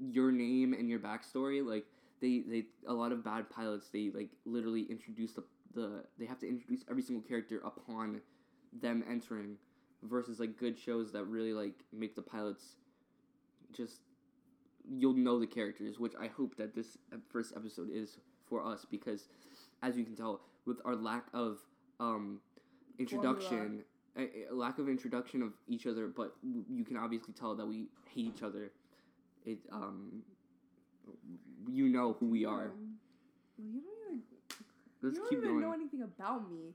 your 0.00 0.32
name 0.32 0.72
and 0.72 0.88
your 0.88 0.98
backstory 0.98 1.64
like 1.64 1.86
they 2.20 2.42
they 2.48 2.64
a 2.86 2.92
lot 2.92 3.12
of 3.12 3.24
bad 3.24 3.48
pilots 3.48 3.88
they 3.92 4.10
like 4.14 4.30
literally 4.44 4.82
introduce 4.90 5.32
the 5.32 5.44
the 5.74 6.04
they 6.18 6.26
have 6.26 6.38
to 6.38 6.48
introduce 6.48 6.84
every 6.90 7.02
single 7.02 7.22
character 7.22 7.60
upon 7.64 8.20
them 8.80 9.04
entering 9.08 9.56
versus 10.02 10.40
like 10.40 10.56
good 10.56 10.78
shows 10.78 11.12
that 11.12 11.24
really 11.24 11.52
like 11.52 11.84
make 11.92 12.16
the 12.16 12.22
pilots 12.22 12.76
just 13.72 14.00
you'll 14.88 15.14
know 15.14 15.38
the 15.38 15.46
characters 15.46 15.98
which 15.98 16.12
i 16.20 16.26
hope 16.28 16.56
that 16.56 16.74
this 16.74 16.98
first 17.28 17.52
episode 17.56 17.88
is 17.92 18.18
for 18.48 18.64
us 18.64 18.84
because 18.90 19.28
as 19.82 19.96
you 19.96 20.04
can 20.04 20.14
tell 20.16 20.40
with 20.66 20.78
our 20.84 20.94
lack 20.96 21.24
of 21.34 21.58
um 22.00 22.40
introduction 22.98 23.82
a, 24.16 24.28
a 24.50 24.54
lack 24.54 24.78
of 24.78 24.88
introduction 24.88 25.42
of 25.42 25.52
each 25.68 25.86
other 25.86 26.06
but 26.08 26.34
you 26.42 26.84
can 26.84 26.96
obviously 26.96 27.32
tell 27.32 27.54
that 27.54 27.66
we 27.66 27.86
hate 28.14 28.26
each 28.34 28.42
other 28.42 28.70
it 29.46 29.58
um 29.72 30.22
you 31.70 31.88
know 31.88 32.16
who 32.20 32.26
we 32.26 32.44
are 32.44 32.70
you 33.58 33.80
don't 33.80 34.12
even. 34.12 34.22
let's 35.02 35.14
you 35.16 35.20
don't 35.22 35.28
keep 35.30 35.38
even 35.38 35.50
going 35.50 35.60
know 35.60 35.72
anything 35.72 36.02
about 36.02 36.50
me. 36.50 36.72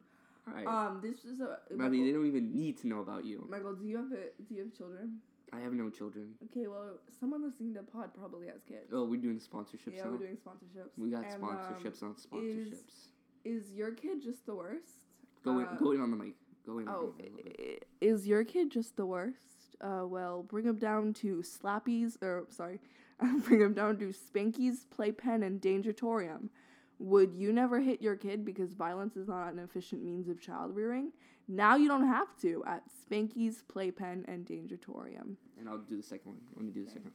all 0.47 0.53
right 0.53 0.67
Um, 0.67 1.01
this 1.01 1.25
is 1.25 1.39
a. 1.41 1.57
Maddie, 1.75 2.03
they 2.03 2.11
don't 2.11 2.25
even 2.27 2.55
need 2.55 2.77
to 2.79 2.87
know 2.87 2.99
about 2.99 3.25
you 3.25 3.45
Michael, 3.49 3.73
do 3.73 3.85
you 3.85 3.97
have 3.97 4.11
a, 4.11 4.43
Do 4.47 4.55
you 4.55 4.63
have 4.63 4.73
children? 4.77 5.17
I 5.53 5.59
have 5.59 5.73
no 5.73 5.89
children 5.89 6.29
Okay, 6.45 6.67
well, 6.67 6.99
someone 7.19 7.43
listening 7.43 7.73
to 7.73 7.79
the 7.81 7.85
pod 7.85 8.13
probably 8.13 8.47
has 8.47 8.61
kids. 8.67 8.91
oh 8.93 9.05
we're 9.05 9.19
doing 9.21 9.39
sponsorships 9.39 9.95
yeah, 9.95 10.03
now 10.05 10.11
we're 10.11 10.17
doing 10.17 10.37
sponsorships. 10.37 10.89
we 10.97 11.09
got 11.11 11.23
And, 11.25 11.41
sponsorships 11.41 12.01
Um, 12.03 12.09
on 12.09 12.15
sponsorships 12.15 13.09
is 13.43 13.71
your 13.73 13.91
kid 13.91 14.21
just 14.23 14.45
the 14.45 14.55
worst? 14.55 15.05
go 15.43 15.59
in 15.59 15.65
uh, 15.65 15.75
go 15.79 15.91
in 15.91 16.01
on 16.01 16.11
the 16.11 16.17
mic 16.17 16.33
Go 16.65 16.79
in. 16.79 16.87
Oh, 16.89 16.91
a 16.91 17.21
little 17.21 17.37
bit. 17.45 17.87
is 18.01 18.25
your 18.25 18.43
kid 18.43 18.71
just 18.71 18.95
the 18.97 19.05
worst? 19.05 19.75
Uh, 19.79 20.01
well, 20.07 20.41
bring 20.41 20.65
him 20.65 20.79
down 20.79 21.13
to 21.13 21.43
Slappies, 21.43 22.17
or 22.23 22.47
sorry, 22.49 22.79
bring 23.43 23.61
him 23.61 23.75
down 23.75 23.99
to 23.99 24.05
Spanky's 24.11 24.85
Playpen 24.89 25.43
and 25.43 25.61
Dangertorium. 25.61 26.49
Would 26.97 27.35
you 27.35 27.53
never 27.53 27.81
hit 27.81 28.01
your 28.01 28.15
kid 28.15 28.43
because 28.43 28.73
violence 28.73 29.15
is 29.15 29.27
not 29.27 29.53
an 29.53 29.59
efficient 29.59 30.03
means 30.03 30.27
of 30.27 30.41
child 30.41 30.75
rearing? 30.75 31.11
Now 31.47 31.75
you 31.75 31.87
don't 31.87 32.07
have 32.07 32.35
to 32.41 32.63
at 32.65 32.83
Spanky's 32.89 33.63
Playpen 33.67 34.25
and 34.27 34.45
Dangertorium. 34.45 35.35
And 35.59 35.69
I'll 35.69 35.77
do 35.77 35.97
the 35.97 36.03
second 36.03 36.31
one. 36.31 36.41
Let 36.55 36.65
me 36.65 36.71
do 36.71 36.83
the 36.83 36.89
second 36.89 37.05
one. 37.05 37.13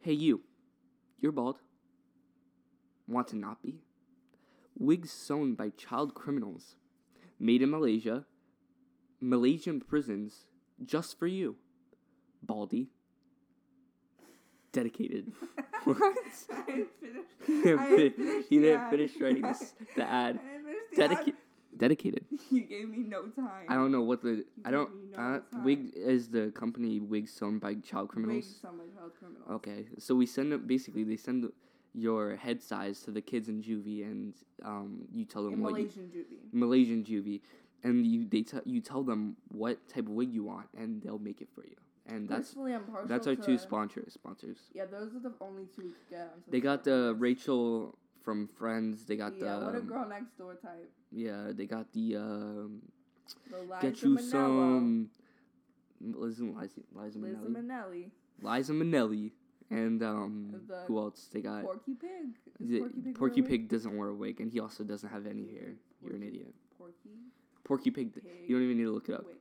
Hey, 0.00 0.12
you. 0.12 0.40
You're 1.20 1.32
bald. 1.32 1.60
Want 3.06 3.28
to 3.28 3.36
not 3.36 3.62
be? 3.62 3.80
Wigs 4.78 5.10
sewn 5.10 5.54
by 5.54 5.70
child 5.70 6.14
criminals. 6.14 6.76
Made 7.38 7.62
in 7.62 7.70
Malaysia. 7.70 8.24
Malaysian 9.20 9.80
prisons 9.80 10.46
just 10.84 11.18
for 11.18 11.26
you. 11.26 11.56
Baldy. 12.42 12.88
Dedicated. 14.72 15.32
What? 15.84 15.96
I 16.52 16.62
didn't 16.66 16.88
finish. 17.00 17.24
he 17.46 17.62
didn't 17.62 17.78
I 17.78 17.84
finish, 17.86 17.98
didn't 17.98 18.16
finish 18.16 18.44
he 18.48 18.58
the 18.58 18.64
didn't 18.64 18.90
finish 18.90 19.10
writing 19.20 19.42
this, 19.42 19.74
the 19.94 20.04
ad. 20.10 20.40
I 20.98 21.32
didn't 21.78 22.00
finish 22.00 22.14
the 22.14 22.22
ad. 22.22 22.24
Dedica- 22.24 22.24
dedicated. 22.24 22.24
You 22.50 22.60
gave 22.62 22.88
me 22.88 22.98
no 22.98 23.22
time. 23.22 23.66
I 23.68 23.74
don't 23.74 23.92
know 23.92 24.02
what 24.02 24.22
the 24.22 24.44
I 24.64 24.70
don't. 24.70 24.90
no 25.12 25.18
Uh. 25.18 25.40
Wig 25.64 25.92
is 25.94 26.28
the 26.28 26.50
company 26.52 27.00
Wigs 27.00 27.32
sewn 27.32 27.58
by 27.58 27.74
child 27.74 28.08
criminals. 28.08 28.44
Wig 28.44 28.54
some 28.60 28.80
of 28.80 28.94
child 28.94 29.12
criminals. 29.18 29.48
Okay, 29.50 29.86
so 29.98 30.14
we 30.14 30.26
send 30.26 30.52
them 30.52 30.66
basically 30.66 31.04
they 31.04 31.16
send 31.16 31.50
your 31.94 32.36
head 32.36 32.62
size 32.62 33.00
to 33.00 33.10
the 33.10 33.20
kids 33.22 33.48
in 33.48 33.62
juvie, 33.62 34.02
and 34.04 34.34
um, 34.64 35.06
you 35.10 35.24
tell 35.24 35.44
them 35.44 35.54
In 35.54 35.62
what 35.62 35.70
you, 35.70 35.84
Malaysian 35.84 36.10
juvie. 36.14 36.52
Malaysian 36.52 37.04
juvie, 37.04 37.40
and 37.82 38.06
you 38.06 38.26
they 38.26 38.42
t- 38.42 38.58
you 38.64 38.80
tell 38.80 39.02
them 39.02 39.36
what 39.48 39.88
type 39.88 40.06
of 40.06 40.10
wig 40.10 40.32
you 40.32 40.44
want, 40.44 40.68
and 40.76 41.02
they'll 41.02 41.18
make 41.18 41.40
it 41.40 41.48
for 41.54 41.64
you. 41.64 41.76
And 42.08 42.28
that's 42.28 42.54
that's 43.06 43.26
our 43.26 43.34
to, 43.34 43.42
two 43.42 43.58
sponsors. 43.58 44.12
Sponsors. 44.12 44.58
Yeah, 44.72 44.84
those 44.84 45.14
are 45.14 45.20
the 45.20 45.32
only 45.40 45.64
two 45.74 45.82
we 45.82 45.88
could 45.88 46.10
get. 46.10 46.50
They 46.50 46.60
got 46.60 46.84
the. 46.84 47.14
Rachel 47.18 47.98
from 48.22 48.46
Friends. 48.46 49.04
They 49.06 49.16
got 49.16 49.34
yeah, 49.36 49.58
the 49.58 49.64
what 49.66 49.74
a 49.74 49.78
um, 49.78 49.86
girl 49.86 50.08
next 50.08 50.36
door 50.38 50.54
type. 50.54 50.90
Yeah. 51.12 51.52
They 51.52 51.66
got 51.66 51.92
the 51.92 52.16
um, 52.16 52.82
get 53.80 54.02
you 54.02 54.18
some. 54.18 55.10
Liza 56.00 56.44
Liza 56.44 56.80
Liza 56.94 57.18
Liza 57.18 57.18
Minnelli. 57.18 58.10
Liza 58.42 58.72
Minnelli. 58.72 59.30
And 59.68 60.02
um, 60.02 60.54
The 60.68 60.84
who 60.86 60.98
else? 60.98 61.28
They 61.32 61.40
got 61.40 61.64
Porky 61.64 61.94
Pig. 61.94 62.36
Is 62.60 62.78
Porky 62.78 63.00
Pig. 63.00 63.14
Porky? 63.18 63.42
Pig 63.42 63.68
doesn't 63.68 63.96
wear 63.96 64.08
a 64.10 64.14
wig, 64.14 64.40
and 64.40 64.52
he 64.52 64.60
also 64.60 64.84
doesn't 64.84 65.08
have 65.08 65.26
any 65.26 65.48
hair. 65.48 65.74
You're 66.04 66.14
an 66.14 66.22
idiot. 66.22 66.54
Porky 66.78 67.10
Porky 67.64 67.90
Pig. 67.90 68.14
Pig. 68.14 68.22
You 68.46 68.56
don't 68.56 68.64
even 68.64 68.76
need 68.76 68.84
to 68.84 68.92
look 68.92 69.08
it 69.08 69.14
up. 69.14 69.26
Wig. 69.26 69.36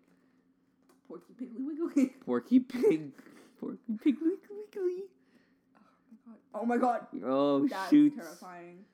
Porky 1.08 1.34
Piggly 1.34 1.66
Wiggly. 1.66 2.14
Porky 2.26 2.60
Pig. 2.60 3.12
Porky 3.60 3.94
Pig. 4.04 4.16
Wiggly. 4.20 5.04
Oh 6.54 6.66
my 6.66 6.78
god. 6.78 7.06
Oh 7.24 7.68
That's 7.68 7.90
shoot! 7.90 8.16
terrifying. 8.16 8.86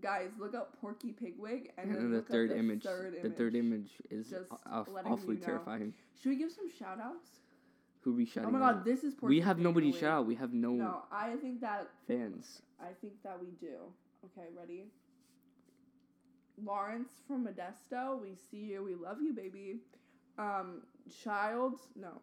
Guys, 0.00 0.30
look 0.38 0.54
up 0.54 0.80
Porky 0.80 1.12
Pigwig 1.12 1.70
and, 1.76 1.94
And 1.94 2.14
the 2.14 2.22
third 2.22 2.50
the 2.50 2.58
image. 2.58 2.84
Third 2.84 3.16
The 3.22 3.30
third 3.30 3.54
image 3.54 3.90
is 4.10 4.30
Just 4.30 4.50
aw- 4.66 4.84
awfully 5.04 5.36
terrifying. 5.36 5.92
Should 6.22 6.30
we 6.30 6.36
give 6.36 6.50
some 6.52 6.70
shout 6.78 6.98
outs? 7.00 7.28
Who 8.02 8.14
we 8.14 8.24
shouting? 8.24 8.48
Oh 8.48 8.52
my 8.58 8.64
out? 8.64 8.76
god, 8.76 8.84
this 8.84 9.04
is 9.04 9.14
Porky 9.14 9.36
we 9.36 9.40
have 9.42 9.56
Pig 9.56 9.64
nobody 9.64 9.92
shout. 9.92 10.20
out. 10.20 10.26
We 10.26 10.34
have 10.36 10.54
no, 10.54 10.72
No, 10.72 11.02
I 11.12 11.36
think 11.36 11.60
that 11.60 11.88
fans. 12.08 12.62
I 12.80 12.92
think 13.00 13.12
that 13.24 13.38
we 13.38 13.48
do. 13.60 13.76
Okay, 14.24 14.48
ready? 14.56 14.86
Lawrence 16.62 17.10
from 17.26 17.46
Modesto, 17.46 18.20
we 18.20 18.34
see 18.50 18.58
you, 18.72 18.82
we 18.84 18.94
love 18.94 19.20
you, 19.20 19.32
baby. 19.32 19.80
Um, 20.38 20.82
Child, 21.24 21.80
no, 21.96 22.20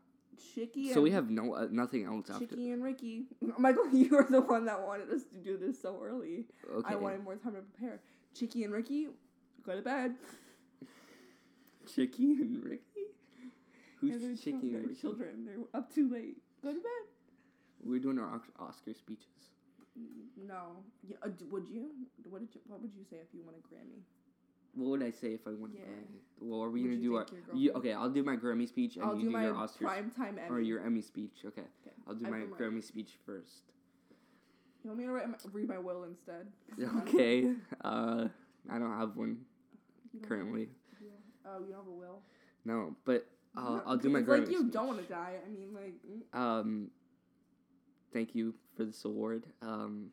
Chicky. 0.53 0.93
So 0.93 1.01
we 1.01 1.11
have 1.11 1.29
no 1.29 1.53
uh, 1.53 1.67
nothing 1.71 2.05
else 2.05 2.29
after. 2.29 2.45
Chicky 2.45 2.71
and 2.71 2.83
Ricky. 2.83 3.25
Michael, 3.57 3.89
you 3.93 4.09
were 4.09 4.27
the 4.29 4.41
one 4.41 4.65
that 4.65 4.85
wanted 4.85 5.09
us 5.11 5.23
to 5.23 5.37
do 5.37 5.57
this 5.57 5.81
so 5.81 5.99
early. 6.03 6.45
Okay. 6.71 6.93
I 6.93 6.95
wanted 6.95 7.23
more 7.23 7.35
time 7.35 7.53
to 7.53 7.61
prepare. 7.61 8.01
Chicky 8.33 8.63
and 8.63 8.73
Ricky, 8.73 9.07
go 9.65 9.75
to 9.75 9.81
bed. 9.81 10.15
Chicky 11.93 12.33
and 12.33 12.63
Ricky. 12.63 12.81
Who's 14.01 14.39
Chicky 14.39 14.71
they're 14.71 14.79
and 14.79 14.89
Ricky? 14.89 15.01
children. 15.01 15.45
They're 15.45 15.79
up 15.79 15.93
too 15.93 16.09
late. 16.09 16.37
Go 16.61 16.69
to 16.69 16.75
bed. 16.75 17.07
We're 17.83 17.99
doing 17.99 18.19
our 18.19 18.41
Oscar 18.59 18.93
speeches. 18.93 19.25
No. 20.47 20.83
Yeah, 21.07 21.17
uh, 21.23 21.29
would 21.49 21.67
you? 21.67 21.89
What 22.29 22.41
did 22.41 22.53
you? 22.53 22.61
What 22.67 22.81
would 22.81 22.93
you 22.93 23.03
say 23.09 23.17
if 23.17 23.33
you 23.33 23.41
won 23.43 23.55
a 23.55 23.73
Grammy? 23.73 24.01
What 24.77 24.89
would 24.91 25.03
I 25.03 25.09
say 25.11 25.29
if 25.33 25.47
I 25.47 25.51
won? 25.51 25.71
Yeah. 25.73 25.81
Grammy? 25.81 26.19
Well, 26.39 26.61
are 26.63 26.69
we 26.69 26.83
Would 26.83 26.89
gonna 26.91 27.01
do 27.01 27.15
our? 27.15 27.25
You, 27.53 27.71
okay, 27.73 27.93
I'll 27.93 28.09
do 28.11 28.23
my 28.23 28.35
Grammy 28.37 28.67
speech 28.67 28.95
and 28.95 29.05
I'll 29.05 29.15
you 29.17 29.29
do 29.29 29.35
do 29.35 29.41
your 29.41 29.53
Oscars 29.55 29.81
primetime 29.81 30.37
Emmy. 30.37 30.49
or 30.49 30.59
your 30.59 30.85
Emmy 30.85 31.01
speech. 31.01 31.37
Okay, 31.45 31.61
Okay. 31.61 31.95
I'll 32.07 32.13
do 32.13 32.27
I 32.27 32.29
my. 32.29 32.39
Grammy 32.59 32.83
speech 32.83 33.13
first. 33.25 33.63
You 34.83 34.91
want 34.91 34.99
me 34.99 35.05
to 35.07 35.11
write 35.11 35.25
read 35.51 35.67
my 35.67 35.79
will 35.79 36.03
instead? 36.03 36.47
Okay. 37.07 37.53
Uh, 37.83 38.27
I 38.69 38.77
don't 38.77 38.97
have 38.99 39.17
one 39.17 39.39
don't 40.13 40.23
currently. 40.27 40.61
have- 40.61 40.69
Oh, 41.49 41.59
you 41.59 41.67
don't 41.67 41.77
have 41.77 41.87
a 41.87 41.91
will. 41.91 42.21
No, 42.65 42.95
but 43.05 43.25
uh, 43.57 43.79
I'll 43.85 43.97
do 43.97 44.09
my 44.09 44.21
Grammy 44.21 44.39
like 44.41 44.51
you 44.51 44.59
speech. 44.59 44.73
don't 44.73 44.87
want 44.87 45.01
to 45.01 45.11
die. 45.11 45.35
I 45.43 45.49
mean, 45.49 45.73
like. 45.73 45.93
mm, 46.05 46.37
Um, 46.39 46.91
thank 48.13 48.35
you 48.35 48.53
for 48.75 48.83
this 48.85 49.05
award. 49.05 49.45
Um, 49.61 50.11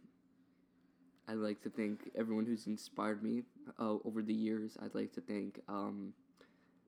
I'd 1.29 1.37
like 1.37 1.63
to 1.63 1.71
thank 1.71 2.11
everyone 2.15 2.45
who's 2.45 2.67
inspired 2.67 3.23
me 3.23 3.43
uh, 3.79 3.97
over 4.05 4.23
the 4.23 4.35
years. 4.35 4.77
I'd 4.83 4.95
like 4.95 5.13
to 5.15 5.21
thank 5.21 5.61
um, 5.69 6.13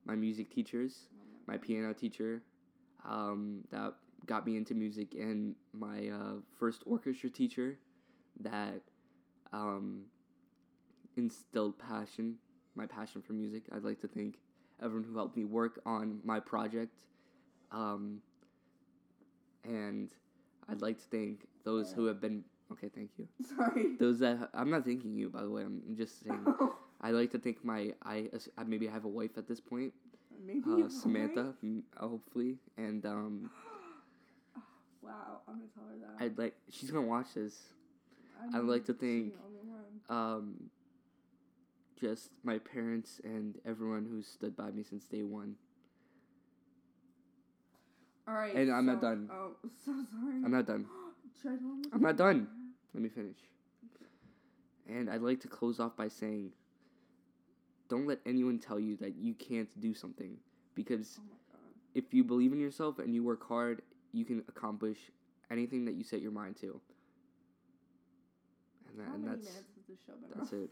my 0.05 0.15
music 0.15 0.51
teachers, 0.53 1.09
my 1.47 1.57
piano 1.57 1.93
teacher, 1.93 2.43
um, 3.03 3.63
that 3.71 3.93
got 4.25 4.45
me 4.45 4.55
into 4.57 4.75
music, 4.75 5.15
and 5.15 5.55
my 5.73 6.09
uh, 6.09 6.33
first 6.59 6.83
orchestra 6.85 7.29
teacher 7.29 7.79
that 8.41 8.81
um, 9.53 10.03
instilled 11.15 11.79
passion, 11.79 12.35
my 12.75 12.85
passion 12.85 13.21
for 13.21 13.33
music. 13.33 13.63
I'd 13.73 13.83
like 13.83 13.99
to 14.01 14.07
thank 14.07 14.37
everyone 14.83 15.07
who 15.09 15.17
helped 15.17 15.35
me 15.35 15.45
work 15.45 15.79
on 15.85 16.19
my 16.23 16.39
project. 16.39 16.93
Um, 17.71 18.21
and 19.63 20.09
I'd 20.69 20.81
like 20.81 20.97
to 20.99 21.05
thank 21.09 21.47
those 21.63 21.91
who 21.91 22.05
have 22.05 22.21
been 22.21 22.43
okay. 22.71 22.89
Thank 22.93 23.11
you. 23.17 23.27
Sorry. 23.57 23.95
Those 23.99 24.19
that 24.19 24.49
I'm 24.53 24.69
not 24.69 24.85
thanking 24.85 25.15
you, 25.15 25.29
by 25.29 25.41
the 25.41 25.49
way. 25.49 25.63
I'm 25.63 25.81
just 25.95 26.23
saying. 26.23 26.45
I'd 27.01 27.11
like 27.11 27.31
to 27.31 27.37
thank 27.39 27.63
my 27.63 27.93
I 28.03 28.29
I- 28.57 28.63
maybe 28.63 28.89
I 28.89 28.91
have 28.91 29.05
a 29.05 29.09
wife 29.09 29.37
at 29.37 29.47
this 29.47 29.59
point, 29.59 29.93
Maybe 30.45 30.63
uh, 30.67 30.89
Samantha, 30.89 31.53
mm, 31.63 31.83
hopefully, 31.95 32.57
and 32.77 33.05
um, 33.05 33.51
Wow, 35.03 35.41
I'm 35.47 35.55
gonna 35.55 35.67
tell 35.75 35.83
her 35.83 35.97
that. 36.17 36.23
I'd 36.25 36.37
like 36.37 36.55
she's 36.71 36.89
gonna 36.89 37.05
watch 37.05 37.27
this. 37.35 37.55
I 38.53 38.57
I'd 38.57 38.63
like 38.63 38.85
to 38.85 38.93
thank- 38.93 39.33
Um, 40.09 40.69
just 41.99 42.29
my 42.43 42.57
parents 42.59 43.19
and 43.23 43.55
everyone 43.65 44.05
who's 44.09 44.27
stood 44.27 44.55
by 44.55 44.71
me 44.71 44.83
since 44.83 45.05
day 45.05 45.23
one. 45.23 45.55
All 48.27 48.33
right. 48.33 48.55
and 48.55 48.71
I'm 48.71 48.85
not 48.85 49.01
done. 49.01 49.29
Oh, 49.31 49.51
so 49.85 49.91
sorry. 50.11 50.43
I'm 50.43 50.51
not 50.51 50.65
done. 50.65 50.85
Should 51.41 51.51
I 51.51 51.55
tell 51.55 51.67
him? 51.67 51.83
I'm 51.93 52.01
not 52.01 52.17
done. 52.17 52.47
Let 52.93 53.03
me 53.03 53.09
finish. 53.09 53.37
And 54.87 55.09
I'd 55.09 55.21
like 55.21 55.41
to 55.41 55.47
close 55.47 55.79
off 55.79 55.95
by 55.95 56.07
saying 56.07 56.51
don't 57.89 58.07
let 58.07 58.19
anyone 58.25 58.59
tell 58.59 58.79
you 58.79 58.97
that 58.97 59.15
you 59.15 59.33
can't 59.33 59.69
do 59.79 59.93
something 59.93 60.37
because 60.75 61.19
Oh 61.19 61.37
if 61.97 62.13
you 62.13 62.23
believe 62.23 62.53
in 62.53 62.59
yourself 62.59 62.99
and 62.99 63.15
you 63.15 63.23
work 63.23 63.47
hard, 63.47 63.81
you 64.13 64.23
can 64.23 64.43
accomplish 64.47 64.97
anything 65.49 65.83
that 65.85 65.95
you 65.95 66.03
set 66.03 66.21
your 66.21 66.31
mind 66.31 66.55
to. 66.57 66.79
And, 68.87 68.99
that, 68.99 69.15
and 69.15 69.27
that's 69.27 69.45
minutes 69.45 69.57
has 69.87 69.97
show 70.05 70.13
been? 70.13 70.29
that's 70.37 70.53
it. 70.53 70.69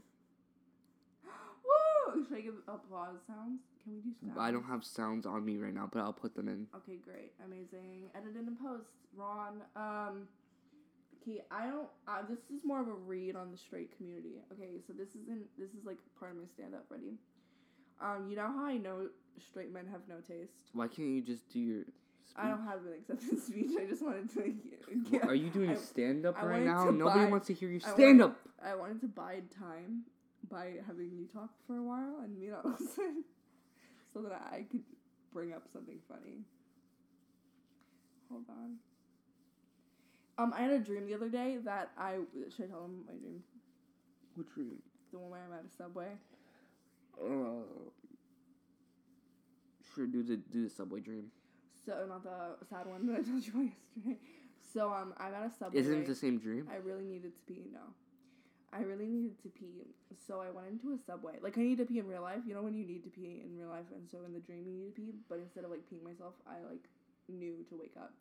Woo! 2.13 2.25
Should 2.27 2.37
I 2.37 2.41
give 2.41 2.53
applause 2.67 3.17
sounds? 3.25 3.61
Can 3.83 3.93
we 3.93 3.99
do 4.01 4.11
sounds? 4.21 4.37
I 4.39 4.51
don't 4.51 4.65
have 4.65 4.83
sounds 4.83 5.25
on 5.25 5.43
me 5.43 5.57
right 5.57 5.73
now, 5.73 5.89
but 5.91 5.99
I'll 5.99 6.13
put 6.13 6.35
them 6.35 6.47
in. 6.47 6.67
Okay, 6.75 6.97
great, 7.03 7.31
amazing. 7.43 8.03
Edited 8.15 8.45
and 8.45 8.59
post, 8.59 8.89
Ron. 9.15 9.63
Um, 9.75 10.27
okay, 11.21 11.41
I 11.51 11.67
don't. 11.67 11.87
Uh, 12.07 12.21
this 12.29 12.39
is 12.55 12.63
more 12.65 12.81
of 12.81 12.87
a 12.87 12.93
read 12.93 13.35
on 13.35 13.51
the 13.51 13.57
straight 13.57 13.95
community. 13.97 14.35
Okay, 14.53 14.79
so 14.85 14.93
this 14.93 15.09
isn't. 15.09 15.45
This 15.57 15.71
is 15.71 15.85
like 15.85 15.97
part 16.19 16.31
of 16.31 16.37
my 16.37 16.45
stand 16.53 16.73
up. 16.75 16.85
Ready? 16.89 17.17
Um, 18.01 18.27
you 18.29 18.35
know 18.35 18.47
how 18.47 18.65
I 18.65 18.77
know 18.77 19.07
straight 19.49 19.71
men 19.71 19.85
have 19.91 20.01
no 20.09 20.15
taste. 20.19 20.53
Why 20.73 20.87
can't 20.87 21.09
you 21.09 21.21
just 21.21 21.47
do 21.49 21.59
your? 21.59 21.83
I 22.35 22.49
don't 22.49 22.65
have 22.65 22.79
an 22.85 22.93
acceptance 22.99 23.43
speech. 23.47 23.71
I 23.79 23.85
just 23.85 24.03
wanted 24.03 24.33
to. 24.33 24.53
Yeah, 25.11 25.25
Are 25.27 25.35
you 25.35 25.49
doing 25.49 25.71
I- 25.71 25.75
stand 25.75 26.25
up 26.25 26.35
I 26.41 26.45
right 26.45 26.63
now? 26.63 26.85
Nobody 26.91 27.25
buy- 27.25 27.31
wants 27.31 27.47
to 27.47 27.53
hear 27.53 27.69
you 27.69 27.79
I 27.85 27.91
stand 27.93 28.19
wanted- 28.19 28.23
up. 28.23 28.39
I 28.63 28.75
wanted 28.75 29.01
to 29.01 29.07
bide 29.07 29.45
time 29.51 30.03
by 30.49 30.73
having 30.85 31.11
you 31.17 31.25
talk 31.25 31.49
for 31.65 31.77
a 31.77 31.83
while 31.83 32.19
and 32.23 32.37
me 32.37 32.47
not 32.47 32.65
listen, 32.79 33.23
so 34.13 34.21
that 34.21 34.31
I 34.33 34.65
could 34.69 34.83
bring 35.33 35.53
up 35.53 35.63
something 35.73 35.97
funny. 36.07 36.45
Hold 38.29 38.45
on. 38.49 38.75
Um, 40.37 40.53
I 40.55 40.61
had 40.61 40.71
a 40.71 40.79
dream 40.79 41.05
the 41.07 41.13
other 41.13 41.29
day 41.29 41.57
that 41.63 41.91
I 41.97 42.17
should 42.55 42.65
I 42.65 42.67
tell 42.67 42.81
them 42.81 43.05
my 43.07 43.13
dream. 43.13 43.41
What 44.35 44.53
dream? 44.53 44.81
The 45.11 45.19
one 45.19 45.31
where 45.31 45.41
I'm 45.41 45.53
at 45.53 45.65
a 45.65 45.75
subway. 45.75 46.11
Uh, 47.21 47.63
Sure, 49.93 50.07
do 50.07 50.23
the 50.23 50.35
do 50.35 50.63
the 50.63 50.69
subway 50.69 50.99
dream. 50.99 51.31
So 51.85 52.05
not 52.09 52.23
the 52.23 52.65
sad 52.65 52.87
one 52.87 53.07
that 53.07 53.13
I 53.19 53.21
told 53.21 53.45
you 53.45 53.51
about 53.53 53.63
yesterday. 53.95 54.19
So 54.73 54.91
um, 54.91 55.13
I'm 55.17 55.33
at 55.33 55.45
a 55.45 55.51
subway. 55.57 55.79
Isn't 55.79 55.99
it 56.01 56.07
the 56.07 56.15
same 56.15 56.37
dream? 56.37 56.67
I 56.69 56.77
really 56.77 57.05
needed 57.05 57.33
to 57.37 57.41
pee. 57.47 57.67
No, 57.71 57.79
I 58.73 58.81
really 58.81 59.05
needed 59.05 59.41
to 59.43 59.49
pee. 59.49 59.85
So 60.27 60.41
I 60.41 60.49
went 60.51 60.67
into 60.67 60.91
a 60.93 60.97
subway. 60.99 61.35
Like 61.41 61.57
I 61.57 61.61
need 61.61 61.77
to 61.77 61.85
pee 61.85 61.99
in 61.99 62.07
real 62.07 62.23
life. 62.23 62.41
You 62.45 62.55
know 62.55 62.61
when 62.61 62.73
you 62.73 62.85
need 62.85 63.03
to 63.03 63.09
pee 63.09 63.41
in 63.45 63.55
real 63.57 63.69
life, 63.69 63.85
and 63.95 64.09
so 64.09 64.17
in 64.25 64.33
the 64.33 64.39
dream 64.39 64.65
you 64.67 64.73
need 64.73 64.95
to 64.95 65.01
pee. 65.01 65.13
But 65.29 65.39
instead 65.39 65.63
of 65.63 65.71
like 65.71 65.81
peeing 65.87 66.03
myself, 66.03 66.33
I 66.45 66.55
like 66.67 66.89
knew 67.29 67.63
to 67.69 67.75
wake 67.77 67.95
up. 67.97 68.11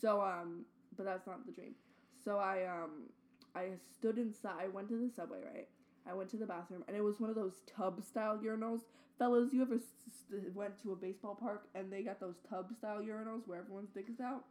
So 0.00 0.20
um, 0.20 0.66
but 0.98 1.06
that's 1.06 1.26
not 1.28 1.46
the 1.46 1.52
dream. 1.52 1.74
So 2.24 2.38
I 2.38 2.64
um, 2.66 3.04
I 3.56 3.70
stood 3.98 4.18
inside. 4.18 4.56
I 4.64 4.68
went 4.68 4.88
to 4.90 4.98
the 4.98 5.10
subway. 5.14 5.40
Right. 5.44 5.68
I 6.10 6.14
went 6.14 6.30
to 6.32 6.38
the 6.38 6.46
bathroom, 6.46 6.84
and 6.88 6.96
it 6.96 7.04
was 7.04 7.20
one 7.20 7.30
of 7.30 7.36
those 7.36 7.62
tub 7.76 8.02
style 8.04 8.38
urinals. 8.44 8.82
Fellas, 9.18 9.52
you 9.52 9.62
ever 9.62 9.76
s- 9.76 9.82
s- 10.32 10.54
went 10.54 10.80
to 10.82 10.92
a 10.92 10.96
baseball 10.96 11.34
park 11.34 11.68
and 11.74 11.92
they 11.92 12.02
got 12.02 12.20
those 12.20 12.36
tub 12.48 12.72
style 12.78 13.00
urinals 13.00 13.48
where 13.48 13.58
everyone's 13.58 13.90
dick 13.90 14.06
is 14.12 14.20
out? 14.20 14.44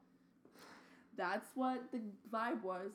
That's 1.16 1.50
what 1.56 1.92
the 1.92 2.02
vibe 2.32 2.62
was. 2.64 2.92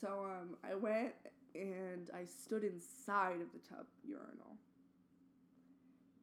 So 0.00 0.24
um, 0.26 0.56
I 0.68 0.74
went 0.74 1.12
and 1.54 2.10
I 2.14 2.24
stood 2.24 2.64
inside 2.64 3.40
of 3.40 3.52
the 3.52 3.60
tub 3.68 3.86
urinal. 4.06 4.58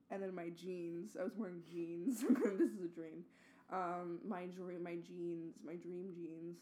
And 0.10 0.22
then 0.22 0.36
my 0.36 0.50
jeans, 0.50 1.16
I 1.20 1.24
was 1.24 1.34
wearing 1.38 1.62
jeans. 1.72 2.22
this 2.30 2.72
is 2.72 2.84
a 2.84 2.88
dream. 2.94 3.24
Um, 3.72 4.20
my 4.28 4.46
dream, 4.48 4.84
my 4.84 4.96
jeans, 4.96 5.56
my 5.66 5.76
dream 5.76 6.12
jeans. 6.14 6.58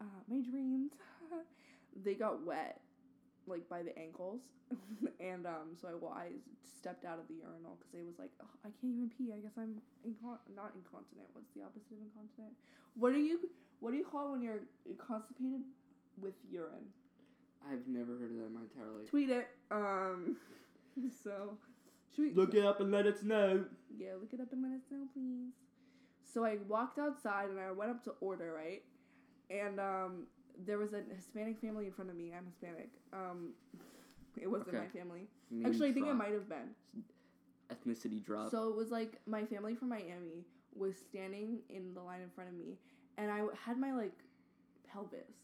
Uh, 0.00 0.20
my 0.28 0.40
dreams, 0.40 0.92
they 2.04 2.14
got 2.14 2.44
wet, 2.44 2.80
like 3.46 3.68
by 3.68 3.82
the 3.82 3.96
ankles, 3.98 4.40
and 5.20 5.46
um, 5.46 5.74
so 5.80 5.88
I, 5.88 5.92
well, 6.00 6.12
I 6.12 6.28
stepped 6.84 7.04
out 7.04 7.18
of 7.18 7.26
the 7.28 7.34
urinal 7.34 7.78
because 7.78 7.94
it 7.94 8.06
was 8.06 8.18
like, 8.18 8.30
oh, 8.42 8.50
I 8.64 8.68
can't 8.80 8.92
even 8.92 9.10
pee. 9.16 9.32
I 9.32 9.40
guess 9.40 9.54
I'm 9.56 9.80
incon- 10.06 10.42
not 10.54 10.72
incontinent. 10.74 11.28
What's 11.32 11.50
the 11.54 11.62
opposite 11.62 11.92
of 11.92 11.98
incontinent? 12.02 12.54
What 12.94 13.12
do 13.12 13.18
you 13.18 13.38
what 13.80 13.90
do 13.90 13.96
you 13.96 14.04
call 14.04 14.32
when 14.32 14.42
you're 14.42 14.62
constipated 14.98 15.62
with 16.20 16.34
urine? 16.50 16.92
I've 17.64 17.86
never 17.88 18.12
heard 18.18 18.30
of 18.30 18.36
that 18.38 18.46
in 18.46 18.54
my 18.54 18.62
entire 18.62 18.90
life. 18.98 19.08
Tweet 19.10 19.30
it. 19.30 19.48
Um, 19.70 20.36
so 21.24 21.56
should 22.14 22.24
we 22.24 22.32
look 22.34 22.54
it 22.54 22.64
up 22.64 22.80
and 22.80 22.90
let 22.90 23.06
us 23.06 23.22
know. 23.22 23.64
Yeah, 23.96 24.12
look 24.20 24.32
it 24.32 24.40
up 24.40 24.52
and 24.52 24.62
let 24.62 24.72
us 24.72 24.84
know, 24.90 25.06
please. 25.14 25.63
So 26.34 26.44
I 26.44 26.58
walked 26.68 26.98
outside 26.98 27.50
and 27.50 27.60
I 27.60 27.70
went 27.70 27.92
up 27.92 28.02
to 28.04 28.14
order, 28.20 28.52
right? 28.52 28.82
And 29.50 29.78
um, 29.78 30.26
there 30.66 30.78
was 30.78 30.92
a 30.92 31.02
Hispanic 31.14 31.60
family 31.60 31.86
in 31.86 31.92
front 31.92 32.10
of 32.10 32.16
me. 32.16 32.32
I'm 32.36 32.44
Hispanic. 32.46 32.90
Um, 33.12 33.50
it 34.42 34.50
wasn't 34.50 34.70
Okay. 34.70 34.78
my 34.78 34.88
family. 34.88 35.28
Name 35.52 35.66
Actually, 35.66 35.90
I 35.90 35.92
think 35.92 36.08
it 36.08 36.14
might 36.14 36.32
have 36.32 36.48
been. 36.48 36.74
ethnicity 37.70 38.24
drop. 38.24 38.50
So 38.50 38.68
it 38.68 38.76
was 38.76 38.90
like 38.90 39.20
my 39.26 39.44
family 39.44 39.76
from 39.76 39.90
Miami 39.90 40.44
was 40.74 40.96
standing 40.96 41.60
in 41.70 41.94
the 41.94 42.00
line 42.02 42.20
in 42.20 42.30
front 42.30 42.50
of 42.50 42.56
me, 42.56 42.78
and 43.16 43.30
I 43.30 43.42
had 43.64 43.78
my 43.78 43.92
like 43.92 44.18
pelvis 44.92 45.36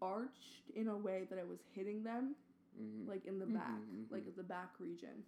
arched 0.00 0.70
in 0.74 0.88
a 0.88 0.96
way 0.96 1.26
that 1.30 1.38
I 1.38 1.44
was 1.44 1.60
hitting 1.74 2.02
them 2.02 2.34
Mhm. 2.80 3.06
like 3.06 3.24
in 3.26 3.38
the 3.38 3.44
Mhm, 3.44 3.52
back, 3.54 3.80
mhm. 3.80 4.10
like 4.10 4.36
the 4.36 4.42
back 4.42 4.70
region. 4.80 5.22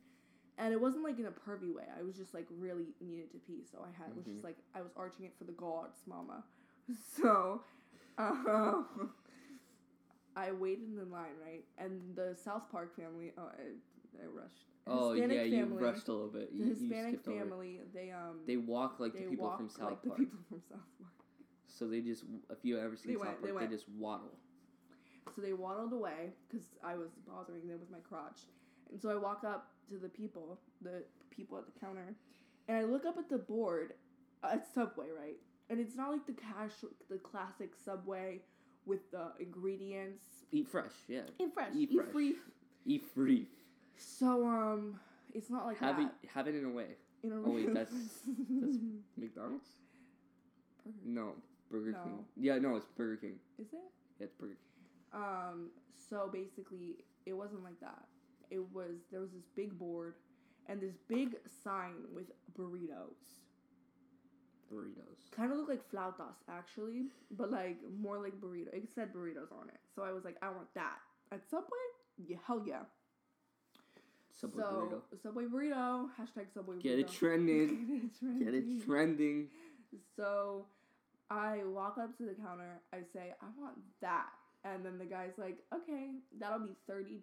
And 0.56 0.73
it 0.73 0.80
wasn't 0.80 1.02
like 1.04 1.18
in 1.18 1.26
a 1.26 1.30
pervy 1.32 1.75
way. 1.75 1.84
I 1.99 2.02
was 2.02 2.16
just 2.16 2.32
like 2.32 2.46
really 2.58 2.94
needed 3.00 3.30
to 3.32 3.38
pee, 3.38 3.62
so 3.70 3.78
I 3.84 3.90
had 4.00 4.14
was 4.14 4.25
Mhm. 4.25 4.32
just 4.34 4.44
like 4.44 4.56
I 4.75 4.82
was 4.82 4.92
arching 4.96 5.25
it 5.25 5.34
for 5.37 5.44
the 5.44 5.52
gods, 5.52 6.02
mama. 6.06 6.44
So, 7.16 7.62
uh, 8.18 8.82
I 10.37 10.52
waited 10.52 10.88
in 10.88 10.96
the 10.96 11.04
line, 11.04 11.37
right? 11.44 11.64
And 11.78 12.00
the 12.16 12.34
South 12.37 12.70
Park 12.70 12.94
family, 12.96 13.32
oh, 13.38 13.42
I, 13.49 14.23
I 14.23 14.26
rushed. 14.26 14.66
oh 14.87 15.12
Hispanic 15.12 15.37
yeah, 15.37 15.42
you 15.44 15.64
family- 15.64 15.82
rushed 15.82 16.08
a 16.08 16.12
little 16.12 16.28
bit. 16.28 16.50
The 16.52 16.56
You, 16.58 16.64
you 16.64 16.70
Hispanic 16.75 17.08
skipped 17.14 17.28
over 17.28 17.38
family, 17.40 17.80
they 17.92 18.11
um, 18.11 18.40
They 18.46 18.56
walk 18.56 19.00
like 19.00 19.12
the 19.14 19.23
people 19.23 19.56
from 19.56 19.68
South 19.68 19.90
like 19.90 20.02
Park. 20.02 20.18
the 20.18 20.25
people 20.25 20.38
from 20.49 20.61
South 20.68 20.87
Park. 21.00 21.12
So 21.66 21.88
they 21.88 22.00
just, 22.00 22.25
if 22.50 22.58
you 22.64 22.78
ever 22.78 22.96
seen 22.96 23.12
They 23.12 23.18
South 23.18 23.26
went- 23.26 23.40
Park, 23.40 23.46
they, 23.46 23.52
went. 23.52 23.70
just 23.70 23.88
waddle. 23.88 24.37
So 25.34 25.40
they 25.40 25.52
waddled 25.52 25.92
away 25.92 26.33
because 26.48 26.66
I 26.85 26.96
was 26.96 27.11
bothering 27.26 27.66
them 27.66 27.81
with 27.81 27.90
my 27.90 27.98
crotch. 28.00 28.40
And 28.92 29.00
so 29.00 29.09
I 29.11 29.16
walk 29.16 29.42
up 29.44 29.70
to 29.88 29.99
the 29.99 30.09
people, 30.09 30.59
the 30.83 31.05
people 31.31 31.59
at 31.59 31.64
the 31.66 31.79
counter, 31.81 32.14
and 32.68 32.77
I 32.77 32.85
look 32.85 33.05
up 33.05 33.18
at 33.18 33.29
the 33.29 33.38
board 33.38 33.94
at 34.42 34.66
Subway, 34.75 35.07
right? 35.18 35.37
And 35.70 35.81
it's 35.81 35.97
not 35.97 36.11
like 36.11 36.27
the 36.27 36.33
cash, 36.35 36.73
the 37.11 37.18
classic 37.18 37.70
Subway 37.85 38.40
with 38.87 39.11
the 39.11 39.33
ingredients. 39.40 40.25
Eat 40.53 40.68
fresh, 40.68 40.92
yeah. 41.09 41.20
Eat 41.40 41.55
fresh, 41.55 41.70
Eat 41.75 41.90
eat, 41.92 42.12
free. 42.12 42.35
Eat 42.87 43.05
free. 43.14 43.47
So 43.97 44.47
um, 44.47 45.01
it's 45.33 45.51
not 45.51 45.66
like 45.66 45.79
have 45.79 45.97
that. 45.99 46.12
it, 46.23 46.29
have 46.35 46.47
it 46.49 46.55
in 46.55 46.64
a 46.64 46.70
way. 46.70 46.88
You 47.23 47.31
know 47.31 47.42
Oh 47.47 47.51
wait, 47.53 47.73
that's 47.73 47.90
that's 47.92 48.77
McDonald's. 49.16 49.68
Burger. 50.85 50.97
No, 51.07 51.33
Burger 51.70 51.92
No. 51.92 51.99
King. 52.03 52.25
Yeah, 52.37 52.59
no, 52.59 52.77
it's 52.77 52.87
Burger 52.97 53.16
King. 53.16 53.37
Is 53.59 53.68
it? 53.73 53.79
Yeah, 54.18 54.25
it's 54.27 54.35
Burger 54.35 54.53
King. 55.12 55.20
Um, 55.23 55.70
so 56.11 56.29
basically, 56.31 56.97
it 57.25 57.33
wasn't 57.33 57.64
like 57.64 57.81
that. 57.81 58.05
It 58.50 58.62
was 58.72 58.96
there 59.11 59.20
was 59.20 59.30
this 59.30 59.44
big 59.57 59.78
board 59.78 60.14
and 60.66 60.80
this 60.80 60.94
big 61.09 61.37
sign 61.62 61.94
with 62.14 62.26
burritos. 62.59 63.40
Burritos. 64.72 65.30
Kind 65.37 65.52
of 65.52 65.59
look 65.59 65.68
like 65.68 65.83
flautas 65.90 66.37
actually, 66.48 67.07
but 67.30 67.50
like 67.50 67.78
more 68.00 68.18
like 68.18 68.40
burrito. 68.40 68.72
It 68.72 68.88
said 68.94 69.12
burritos 69.12 69.52
on 69.52 69.68
it, 69.68 69.80
so 69.94 70.02
I 70.02 70.12
was 70.12 70.24
like, 70.24 70.37
I 70.42 70.48
want 70.48 70.72
that 70.74 70.98
at 71.33 71.48
Subway. 71.48 71.68
Yeah, 72.26 72.38
hell 72.46 72.62
yeah. 72.66 72.83
Subway 74.33 74.62
so 74.62 74.70
burrito. 74.70 75.22
Subway 75.22 75.44
burrito 75.44 76.09
hashtag 76.18 76.52
Subway 76.52 76.76
Get 76.83 76.98
burrito. 76.98 77.00
it 77.00 77.09
trending. 77.12 78.11
Get 78.38 78.54
it 78.54 78.66
Get 78.66 78.76
it 78.78 78.85
trending. 78.85 79.48
So 80.16 80.66
I 81.30 81.61
walk 81.64 81.96
up 82.00 82.16
to 82.18 82.24
the 82.24 82.35
counter. 82.35 82.80
I 82.92 82.98
say, 83.12 83.35
I 83.40 83.46
want 83.61 83.76
that. 84.00 84.28
And 84.64 84.85
then 84.85 84.98
the 84.98 85.04
guy's 85.04 85.33
like, 85.37 85.59
okay, 85.74 86.11
that'll 86.40 86.61
be 86.61 86.74
$32. 86.90 87.20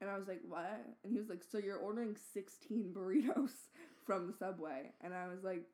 And 0.00 0.10
I 0.10 0.18
was 0.18 0.28
like, 0.28 0.40
what? 0.46 0.84
And 1.02 1.12
he 1.12 1.18
was 1.18 1.28
like, 1.28 1.42
so 1.50 1.58
you're 1.58 1.78
ordering 1.78 2.16
16 2.32 2.92
burritos 2.92 3.52
from 4.06 4.26
the 4.26 4.32
subway. 4.32 4.92
And 5.02 5.14
I 5.14 5.28
was 5.28 5.42
like, 5.42 5.64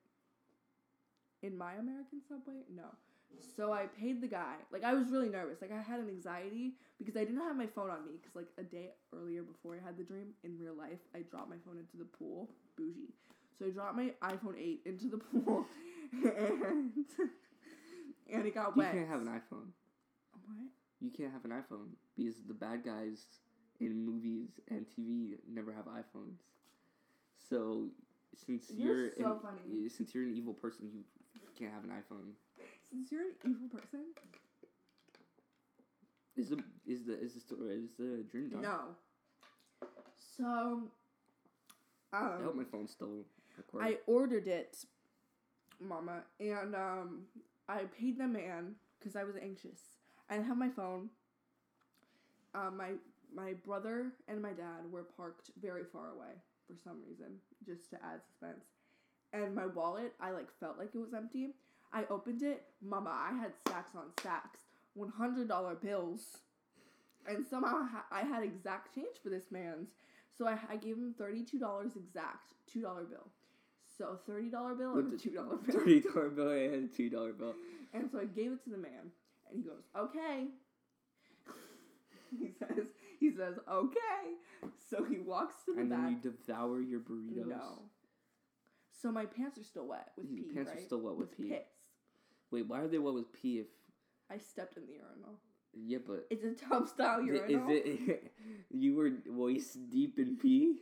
in 1.43 1.57
my 1.57 1.75
American 1.75 2.21
subway? 2.29 2.63
No. 2.75 2.85
So 3.57 3.73
I 3.73 3.87
paid 3.87 4.21
the 4.21 4.27
guy. 4.27 4.57
Like, 4.73 4.85
I 4.85 4.93
was 4.95 5.09
really 5.11 5.29
nervous. 5.29 5.63
Like, 5.63 5.73
I 5.73 5.81
had 5.81 6.01
an 6.01 6.09
anxiety 6.09 6.75
because 6.99 7.17
I 7.17 7.21
didn't 7.21 7.41
have 7.41 7.57
my 7.57 7.67
phone 7.67 7.91
on 7.91 8.05
me. 8.05 8.13
Because, 8.21 8.35
like, 8.35 8.49
a 8.59 8.63
day 8.63 8.91
earlier 9.15 9.43
before 9.43 9.75
I 9.75 9.85
had 9.85 9.97
the 9.97 10.05
dream, 10.05 10.35
in 10.45 10.59
real 10.59 10.75
life, 10.75 10.99
I 11.15 11.21
dropped 11.21 11.49
my 11.49 11.57
phone 11.65 11.79
into 11.79 11.97
the 11.97 12.05
pool. 12.05 12.51
Bougie. 12.77 13.15
So 13.59 13.67
I 13.67 13.71
dropped 13.71 13.97
my 13.97 14.13
iPhone 14.23 14.59
8 14.59 14.81
into 14.85 15.09
the 15.09 15.19
pool. 15.19 15.67
and, 16.13 16.93
and 18.33 18.47
it 18.47 18.55
got 18.55 18.77
wet. 18.77 18.95
You 18.95 19.01
can't 19.01 19.11
have 19.11 19.21
an 19.21 19.29
iPhone. 19.29 19.69
What? 20.33 20.69
You 21.01 21.11
can't 21.11 21.33
have 21.33 21.45
an 21.45 21.53
iPhone 21.53 21.95
because 22.17 22.35
the 22.47 22.55
bad 22.55 22.85
guys 22.85 23.25
in 23.81 24.05
movies 24.05 24.49
and 24.69 24.87
TV 24.87 25.37
never 25.53 25.73
have 25.73 25.87
iPhones. 25.87 26.39
So 27.49 27.87
since 28.47 28.71
You're 28.71 29.05
you're, 29.07 29.11
so 29.19 29.33
an, 29.33 29.39
funny. 29.43 29.89
since 29.89 30.15
you're 30.15 30.25
an 30.25 30.35
evil 30.37 30.55
person, 30.55 30.89
you 31.35 31.41
can't 31.59 31.73
have 31.73 31.85
an 31.85 31.91
iPhone. 31.91 32.33
Since 32.91 33.11
you're 33.11 33.23
an 33.23 33.35
evil 33.45 33.69
person? 33.79 34.05
Is 36.37 36.49
the 36.51 36.63
is 36.87 37.05
the 37.05 37.21
is 37.21 37.35
the 37.35 37.41
story 37.41 37.75
is 37.85 37.91
the 37.99 38.25
dream 38.31 38.51
done? 38.51 38.63
No. 38.63 38.79
So, 40.37 40.45
Um, 40.45 40.89
I 42.13 42.43
hope 42.43 42.55
my 42.55 42.65
phone's 42.65 42.93
still 42.93 43.25
recording. 43.57 43.93
I 43.95 43.99
ordered 44.07 44.47
it, 44.49 44.85
Mama, 45.81 46.23
and 46.39 46.75
um, 46.75 47.23
I 47.69 47.85
paid 47.99 48.19
the 48.19 48.27
man 48.27 48.77
because 48.99 49.17
I 49.17 49.25
was 49.25 49.37
anxious. 49.37 49.81
I 50.31 50.35
didn't 50.35 50.47
have 50.49 50.57
my 50.57 50.71
phone. 50.71 51.11
Um, 52.55 52.77
my 52.79 52.93
my 53.35 53.53
brother 53.65 54.13
and 54.29 54.41
my 54.41 54.51
dad 54.51 54.91
were 54.91 55.05
parked 55.17 55.51
very 55.61 55.85
far 55.93 56.11
away 56.11 56.35
for 56.67 56.75
some 56.83 56.99
reason, 57.09 57.27
just 57.67 57.91
to 57.91 57.97
add 57.97 58.21
suspense. 58.27 58.65
And 59.33 59.55
my 59.55 59.67
wallet, 59.67 60.15
I 60.21 60.31
like 60.31 60.49
felt 60.59 60.79
like 60.79 60.95
it 60.95 60.99
was 60.99 61.15
empty. 61.15 61.51
I 61.93 62.05
opened 62.11 62.43
it, 62.43 62.65
Mama. 62.83 63.11
I 63.11 63.37
had 63.37 63.53
stacks 63.67 63.95
on 63.97 64.11
stacks, 64.19 64.61
one 64.95 65.11
hundred 65.11 65.49
dollar 65.49 65.75
bills, 65.75 66.39
and 67.29 67.47
somehow 67.47 67.87
I 68.11 68.23
had 68.23 68.43
exact 68.43 68.95
change 68.95 69.17
for 69.23 69.29
this 69.29 69.51
man's. 69.51 69.89
So 70.37 70.47
I, 70.47 70.59
I 70.69 70.77
gave 70.77 70.97
him 70.97 71.15
thirty 71.17 71.45
two 71.45 71.59
dollars 71.59 71.93
exact, 71.97 72.55
two 72.73 72.83
dollar 72.83 73.05
bill. 73.05 73.29
So 73.99 74.19
thirty 74.27 74.49
dollar 74.49 74.75
bill 74.75 74.95
With 74.95 75.07
and 75.07 75.15
a 75.15 75.17
the 75.17 75.23
two 75.23 75.31
dollar 75.31 75.57
bill. 75.57 75.79
Thirty 75.79 76.01
dollar 76.01 76.29
bill 76.31 76.51
and 76.51 76.91
a 76.91 76.97
two 76.97 77.11
dollar 77.11 77.33
bill. 77.33 77.55
And 77.93 78.09
so 78.11 78.21
I 78.21 78.25
gave 78.25 78.53
it 78.53 78.63
to 78.65 78.71
the 78.71 78.79
man, 78.79 79.11
and 79.49 79.57
he 79.57 79.63
goes, 79.63 79.83
"Okay." 79.97 80.47
he 82.39 82.51
says, 82.59 82.87
"He 83.21 83.31
says 83.31 83.55
okay." 83.71 84.25
So 84.91 85.05
he 85.05 85.19
walks 85.21 85.55
to 85.67 85.75
the 85.75 85.81
And 85.83 85.91
back. 85.91 85.99
then 86.01 86.11
you 86.25 86.31
devour 86.33 86.81
your 86.81 87.01
burritos. 87.01 87.47
No. 87.47 87.83
So 89.01 89.13
my 89.13 89.25
pants 89.27 89.57
are 89.59 89.65
still 89.65 89.87
wet 89.87 90.11
with 90.17 90.27
Your 90.31 90.45
pee, 90.47 90.55
pants 90.55 90.73
are 90.73 90.79
still 90.81 91.01
wet 91.01 91.15
with 91.17 91.37
pee. 91.37 91.51
piss. 91.51 91.69
Wait, 92.51 92.67
why 92.67 92.81
are 92.81 92.89
they 92.89 92.99
wet 92.99 93.15
with 93.15 93.33
pee 93.33 93.61
if 93.61 93.67
I 94.29 94.39
stepped 94.39 94.77
in 94.77 94.87
the 94.87 94.93
urinal. 94.95 95.39
Yeah, 95.73 95.99
but 96.07 96.27
It's 96.31 96.45
a 96.45 96.53
tub 96.69 96.89
style 96.89 97.23
urinal. 97.23 97.71
is 97.71 97.83
it? 97.85 98.33
You 98.71 98.95
were 98.97 99.11
waist 99.27 99.89
deep 99.91 100.19
in 100.19 100.37
pee. 100.37 100.81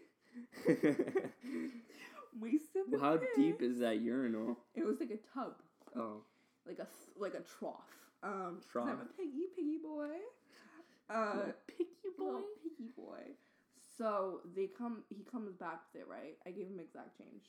Wasted 2.41 2.83
the 2.91 2.99
How 2.99 3.19
deep 3.37 3.63
is 3.63 3.79
that 3.81 4.01
urinal? 4.01 4.59
It 4.75 4.85
was 4.85 5.01
like 5.01 5.11
a 5.11 5.19
tub, 5.39 5.55
Oh, 5.97 6.23
like 6.67 6.79
a 6.79 6.85
th- 6.87 7.17
like 7.19 7.35
a 7.35 7.41
trough. 7.41 7.89
Um, 8.23 8.61
Trough. 8.71 8.89
I'm 8.89 9.01
a 9.01 9.05
piggy, 9.17 9.47
piggy 9.57 9.79
boy. 9.83 10.09
Uh, 11.11 11.33
Little 11.37 11.55
piggy 11.67 11.89
little 12.19 12.43
piggy 12.63 12.91
boy. 12.97 13.23
So 13.97 14.41
they 14.55 14.67
come. 14.67 15.03
He 15.09 15.25
comes 15.25 15.53
back 15.55 15.81
with 15.93 16.03
it, 16.03 16.09
right? 16.09 16.37
I 16.47 16.51
gave 16.51 16.67
him 16.67 16.79
exact 16.81 17.17
change. 17.19 17.45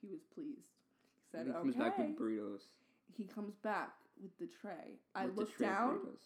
He 0.00 0.08
was 0.08 0.20
pleased. 0.34 0.68
He 1.14 1.30
said, 1.30 1.46
And 1.46 1.48
he 1.48 1.52
"Okay." 1.52 1.62
comes 1.62 1.76
back 1.76 1.98
with 1.98 2.18
burritos. 2.18 2.60
he 3.16 3.24
comes 3.24 3.54
back 3.56 3.90
with 4.22 4.36
the 4.38 4.46
tray. 4.60 4.98
I 5.14 5.26
with 5.26 5.34
the 5.34 5.40
look 5.42 5.56
tray 5.56 5.66
down. 5.66 5.94
burritos. 5.98 6.22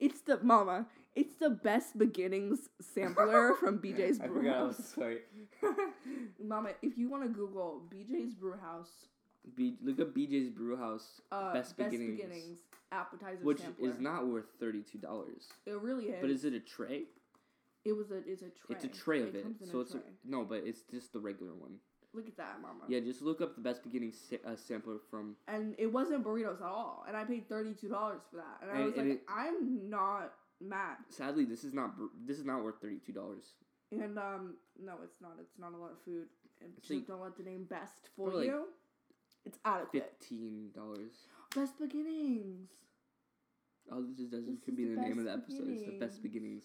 It's 0.00 0.20
the 0.20 0.38
mama. 0.42 0.86
It's 1.16 1.34
the 1.36 1.50
best 1.50 1.98
beginnings 1.98 2.68
sampler 2.80 3.54
from 3.60 3.80
BJ's 3.80 4.20
I 4.20 4.28
Brew 4.28 4.42
forgot 4.42 4.56
I 4.56 4.62
was 4.62 4.76
sorry. 4.94 5.18
mama, 6.42 6.70
if 6.82 6.96
you 6.96 7.08
want 7.10 7.24
to 7.24 7.28
Google 7.28 7.82
BJ's 7.92 8.34
Brew 8.34 8.54
House, 8.56 9.08
B- 9.56 9.76
look 9.82 10.00
up 10.00 10.14
BJ's 10.14 10.48
Brew 10.50 10.76
House 10.76 11.20
uh, 11.32 11.52
Best 11.52 11.76
Beginnings. 11.76 12.58
appetizer 12.92 13.38
which 13.42 13.60
sampler. 13.60 13.88
is 13.90 13.98
not 14.00 14.26
worth 14.26 14.46
thirty 14.60 14.82
two 14.82 14.98
dollars. 14.98 15.48
It 15.66 15.80
really 15.80 16.06
is. 16.06 16.16
But 16.20 16.30
is 16.30 16.44
it 16.44 16.54
a 16.54 16.60
tray? 16.60 17.02
It 17.84 17.92
was 17.92 18.10
a. 18.10 18.16
It's 18.26 18.42
a 18.42 18.46
tray. 18.50 18.70
It's 18.70 18.84
a 18.84 18.88
tray 18.88 19.22
of 19.22 19.34
it. 19.34 19.44
in 19.44 19.66
So 19.66 19.78
a 19.78 19.80
it's 19.82 19.92
tray. 19.92 20.00
a, 20.00 20.30
no, 20.30 20.44
but 20.44 20.62
it's 20.64 20.82
just 20.90 21.12
the 21.12 21.20
regular 21.20 21.54
one. 21.54 21.76
Look 22.14 22.26
at 22.26 22.36
that, 22.38 22.60
mama. 22.62 22.84
Yeah, 22.88 23.00
just 23.00 23.20
look 23.22 23.40
up 23.40 23.54
the 23.54 23.60
best 23.60 23.82
Beginnings 23.84 24.16
sa- 24.30 24.50
uh, 24.50 24.56
sampler 24.56 24.96
from. 25.10 25.36
And 25.46 25.74
it 25.78 25.86
wasn't 25.92 26.24
burritos 26.24 26.56
at 26.60 26.66
all, 26.66 27.04
and 27.06 27.16
I 27.16 27.24
paid 27.24 27.48
thirty 27.48 27.74
two 27.74 27.88
dollars 27.88 28.20
for 28.30 28.36
that, 28.38 28.58
and 28.62 28.70
I 28.70 28.84
was 28.84 28.94
and 28.96 29.08
like, 29.10 29.18
it- 29.18 29.24
I'm 29.28 29.88
not 29.90 30.32
mad. 30.60 30.96
Sadly, 31.10 31.44
this 31.44 31.64
is 31.64 31.72
not 31.74 31.92
this 32.26 32.38
is 32.38 32.44
not 32.44 32.64
worth 32.64 32.80
thirty 32.80 32.98
two 32.98 33.12
dollars. 33.12 33.44
And 33.92 34.18
um, 34.18 34.54
no, 34.82 34.94
it's 35.04 35.20
not. 35.20 35.32
It's 35.40 35.58
not 35.58 35.72
a 35.72 35.76
lot 35.76 35.92
of 35.92 35.98
food. 36.04 36.26
And 36.60 36.72
so 36.82 36.94
like- 36.94 37.06
don't 37.06 37.20
let 37.22 37.36
the 37.36 37.44
name 37.44 37.64
best 37.70 38.08
for 38.16 38.30
Or 38.30 38.34
like 38.34 38.46
you. 38.46 38.64
It's 39.44 39.58
adequate. 39.64 40.14
Fifteen 40.20 40.70
dollars. 40.74 41.12
Best 41.54 41.78
beginnings. 41.78 42.68
Oh, 43.90 44.02
this 44.02 44.18
just 44.18 44.30
doesn't 44.30 44.54
This 44.54 44.62
could 44.62 44.76
be 44.76 44.84
the 44.84 44.96
the 44.96 45.00
name 45.00 45.18
of 45.18 45.24
the 45.24 45.32
episode. 45.32 45.68
It's 45.68 45.84
the 45.84 45.98
best 45.98 46.22
beginnings. 46.22 46.64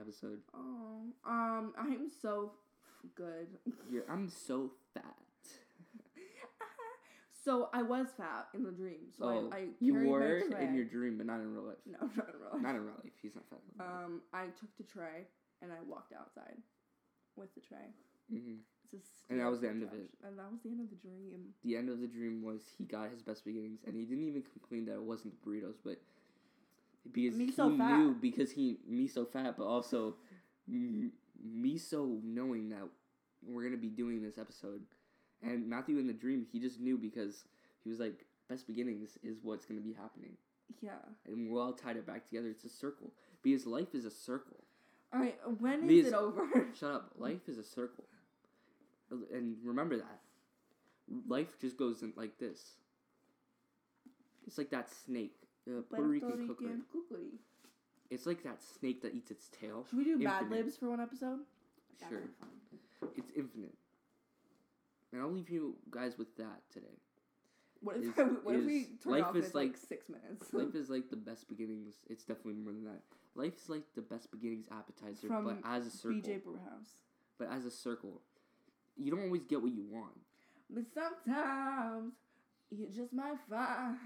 episode. 0.00 0.40
Oh, 0.54 1.02
um, 1.26 1.72
I'm 1.78 2.08
so 2.20 2.52
good. 3.14 3.48
You're, 3.90 4.04
I'm 4.10 4.28
so 4.28 4.72
fat. 4.92 5.04
so 7.44 7.68
I 7.72 7.82
was 7.82 8.08
fat 8.16 8.48
in 8.54 8.64
the 8.64 8.72
dream. 8.72 9.10
So 9.16 9.24
oh, 9.24 9.50
I, 9.52 9.56
I 9.56 9.64
you 9.80 9.94
carried 9.94 10.08
were 10.08 10.58
in 10.60 10.74
your 10.74 10.84
dream, 10.84 11.16
but 11.18 11.26
not 11.26 11.40
in 11.40 11.54
real 11.54 11.64
life. 11.64 11.76
no, 11.86 11.98
not 12.16 12.28
in 12.28 12.40
real 12.40 12.50
life. 12.52 12.62
Not 12.62 12.74
in 12.74 12.84
real 12.84 12.94
life. 13.02 13.12
He's 13.22 13.34
not 13.34 13.44
fat. 13.48 13.60
Um, 13.80 14.22
I 14.32 14.46
took 14.46 14.76
the 14.76 14.84
tray 14.84 15.26
and 15.62 15.72
I 15.72 15.76
walked 15.86 16.12
outside 16.12 16.56
with 17.36 17.54
the 17.54 17.60
tray. 17.60 17.94
Hmm 18.30 18.54
And 19.30 19.40
that 19.40 19.50
was 19.50 19.60
the 19.60 19.68
end 19.68 19.82
of 19.82 19.92
it. 19.92 20.08
And 20.24 20.38
that 20.38 20.50
was 20.52 20.60
the 20.62 20.70
end 20.70 20.80
of 20.80 20.90
the 20.90 20.96
dream. 20.96 21.54
The 21.64 21.76
end 21.76 21.88
of 21.88 22.00
the 22.00 22.06
dream 22.06 22.42
was 22.42 22.62
he 22.78 22.84
got 22.84 23.10
his 23.10 23.22
best 23.22 23.44
beginnings, 23.44 23.80
and 23.86 23.96
he 23.96 24.04
didn't 24.04 24.24
even 24.28 24.42
complain 24.42 24.84
that 24.86 24.94
it 24.94 25.02
wasn't 25.02 25.34
the 25.34 25.50
burritos, 25.50 25.76
but 25.84 25.98
because 27.12 27.34
Me 27.36 27.46
he 27.46 27.52
so 27.52 27.68
knew 27.68 28.16
because 28.20 28.50
he 28.52 28.78
me 28.88 29.06
so 29.06 29.24
fat, 29.24 29.56
but 29.58 29.64
also 29.64 30.14
m- 30.68 31.12
me 31.44 31.76
so 31.76 32.18
knowing 32.22 32.70
that 32.70 32.82
we're 33.46 33.62
gonna 33.64 33.76
be 33.76 33.88
doing 33.88 34.22
this 34.22 34.38
episode, 34.38 34.82
and 35.42 35.68
Matthew 35.68 35.98
in 35.98 36.06
the 36.06 36.12
dream 36.14 36.46
he 36.50 36.58
just 36.60 36.80
knew 36.80 36.96
because 36.96 37.44
he 37.82 37.90
was 37.90 37.98
like 38.00 38.24
best 38.48 38.66
beginnings 38.66 39.18
is 39.22 39.38
what's 39.42 39.66
gonna 39.66 39.80
be 39.80 39.92
happening, 39.92 40.36
Yeah. 40.80 40.92
and 41.26 41.50
we're 41.50 41.60
all 41.62 41.72
tied 41.74 41.96
it 41.96 42.06
back 42.06 42.24
together. 42.26 42.48
It's 42.48 42.64
a 42.64 42.68
circle 42.70 43.12
because 43.42 43.66
life 43.66 43.94
is 43.94 44.04
a 44.06 44.10
circle. 44.10 44.64
All 45.12 45.20
right. 45.20 45.36
When 45.60 45.82
is 45.90 46.06
Because- 46.06 46.12
it 46.12 46.14
over? 46.14 46.68
Shut 46.74 46.90
up. 46.90 47.12
Life 47.18 47.48
is 47.48 47.58
a 47.58 47.62
circle. 47.64 48.04
And 49.32 49.56
remember 49.64 49.96
that. 49.96 50.20
Life 51.28 51.58
just 51.60 51.76
goes 51.76 52.02
in 52.02 52.12
like 52.16 52.38
this. 52.38 52.76
It's 54.46 54.58
like 54.58 54.70
that 54.70 54.90
snake. 54.90 55.36
Uh, 55.68 55.80
Puerto 55.88 56.02
Rican 56.04 56.46
cookery. 56.48 56.68
cookery. 56.92 57.28
It's 58.10 58.26
like 58.26 58.42
that 58.44 58.62
snake 58.62 59.02
that 59.02 59.14
eats 59.14 59.30
its 59.30 59.48
tail. 59.48 59.86
Should 59.88 59.98
we 59.98 60.04
do 60.04 60.18
Mad 60.18 60.42
Infinite. 60.42 60.64
Libs 60.64 60.76
for 60.76 60.90
one 60.90 61.00
episode? 61.00 61.40
That 62.00 62.08
Sure. 62.10 62.20
would 62.20 62.28
be 62.28 62.34
fun. 63.00 63.10
It's 63.16 63.30
infinite. 63.34 63.74
And 65.12 65.22
I'll 65.22 65.30
leave 65.30 65.48
you 65.50 65.76
guys 65.90 66.18
with 66.18 66.34
that 66.36 66.60
today. 66.70 66.98
What 67.80 67.96
if, 67.96 68.04
Is- 68.18 68.36
what 68.42 68.54
if 68.56 68.64
we 68.64 68.84
turn 69.02 69.12
life 69.12 69.24
off 69.24 69.36
is 69.36 69.46
in 69.46 69.50
like, 69.52 69.68
like- 69.68 69.76
six 69.76 70.08
minutes? 70.08 70.52
Life 70.52 70.74
is 70.82 70.90
like 70.90 71.08
the 71.10 71.16
best 71.16 71.48
beginnings. 71.48 71.94
It's 72.10 72.24
definitely 72.24 72.54
more 72.62 72.72
than 72.72 72.84
that. 72.84 73.00
Life 73.34 73.56
is 73.56 73.68
like 73.68 73.82
the 73.94 74.02
best 74.02 74.30
beginnings 74.30 74.66
appetizer, 74.70 75.28
From 75.28 75.44
but 75.44 75.56
as 75.64 75.86
a 75.86 75.90
circle. 75.90 76.18
BJ 76.20 76.42
Brewhouse. 76.42 76.96
But 77.38 77.48
as 77.50 77.64
a 77.64 77.70
circle. 77.70 78.20
You 78.96 79.10
don't 79.10 79.24
always 79.24 79.42
get 79.44 79.62
what 79.62 79.72
you 79.72 79.84
want. 79.90 80.18
But 80.70 80.84
sometimes 80.94 82.12
you 82.70 82.88
just 82.94 83.12
might 83.12 83.36
find 83.48 83.96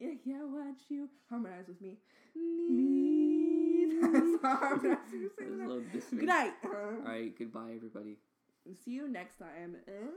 you 0.00 0.18
get 0.24 0.40
what 0.48 0.74
you 0.88 1.08
harmonize 1.30 1.68
with 1.68 1.80
me. 1.80 1.98
Need. 2.34 4.00
so 4.00 4.38
harmonize 4.42 4.98
you. 5.12 5.30
There's 5.38 5.84
that. 5.92 6.10
Good 6.10 6.26
night. 6.26 6.52
All 6.64 7.04
right, 7.04 7.38
goodbye, 7.38 7.72
everybody. 7.76 8.16
See 8.84 8.92
you 8.92 9.08
next 9.08 9.38
time. 9.38 9.76
Uh, 9.86 10.10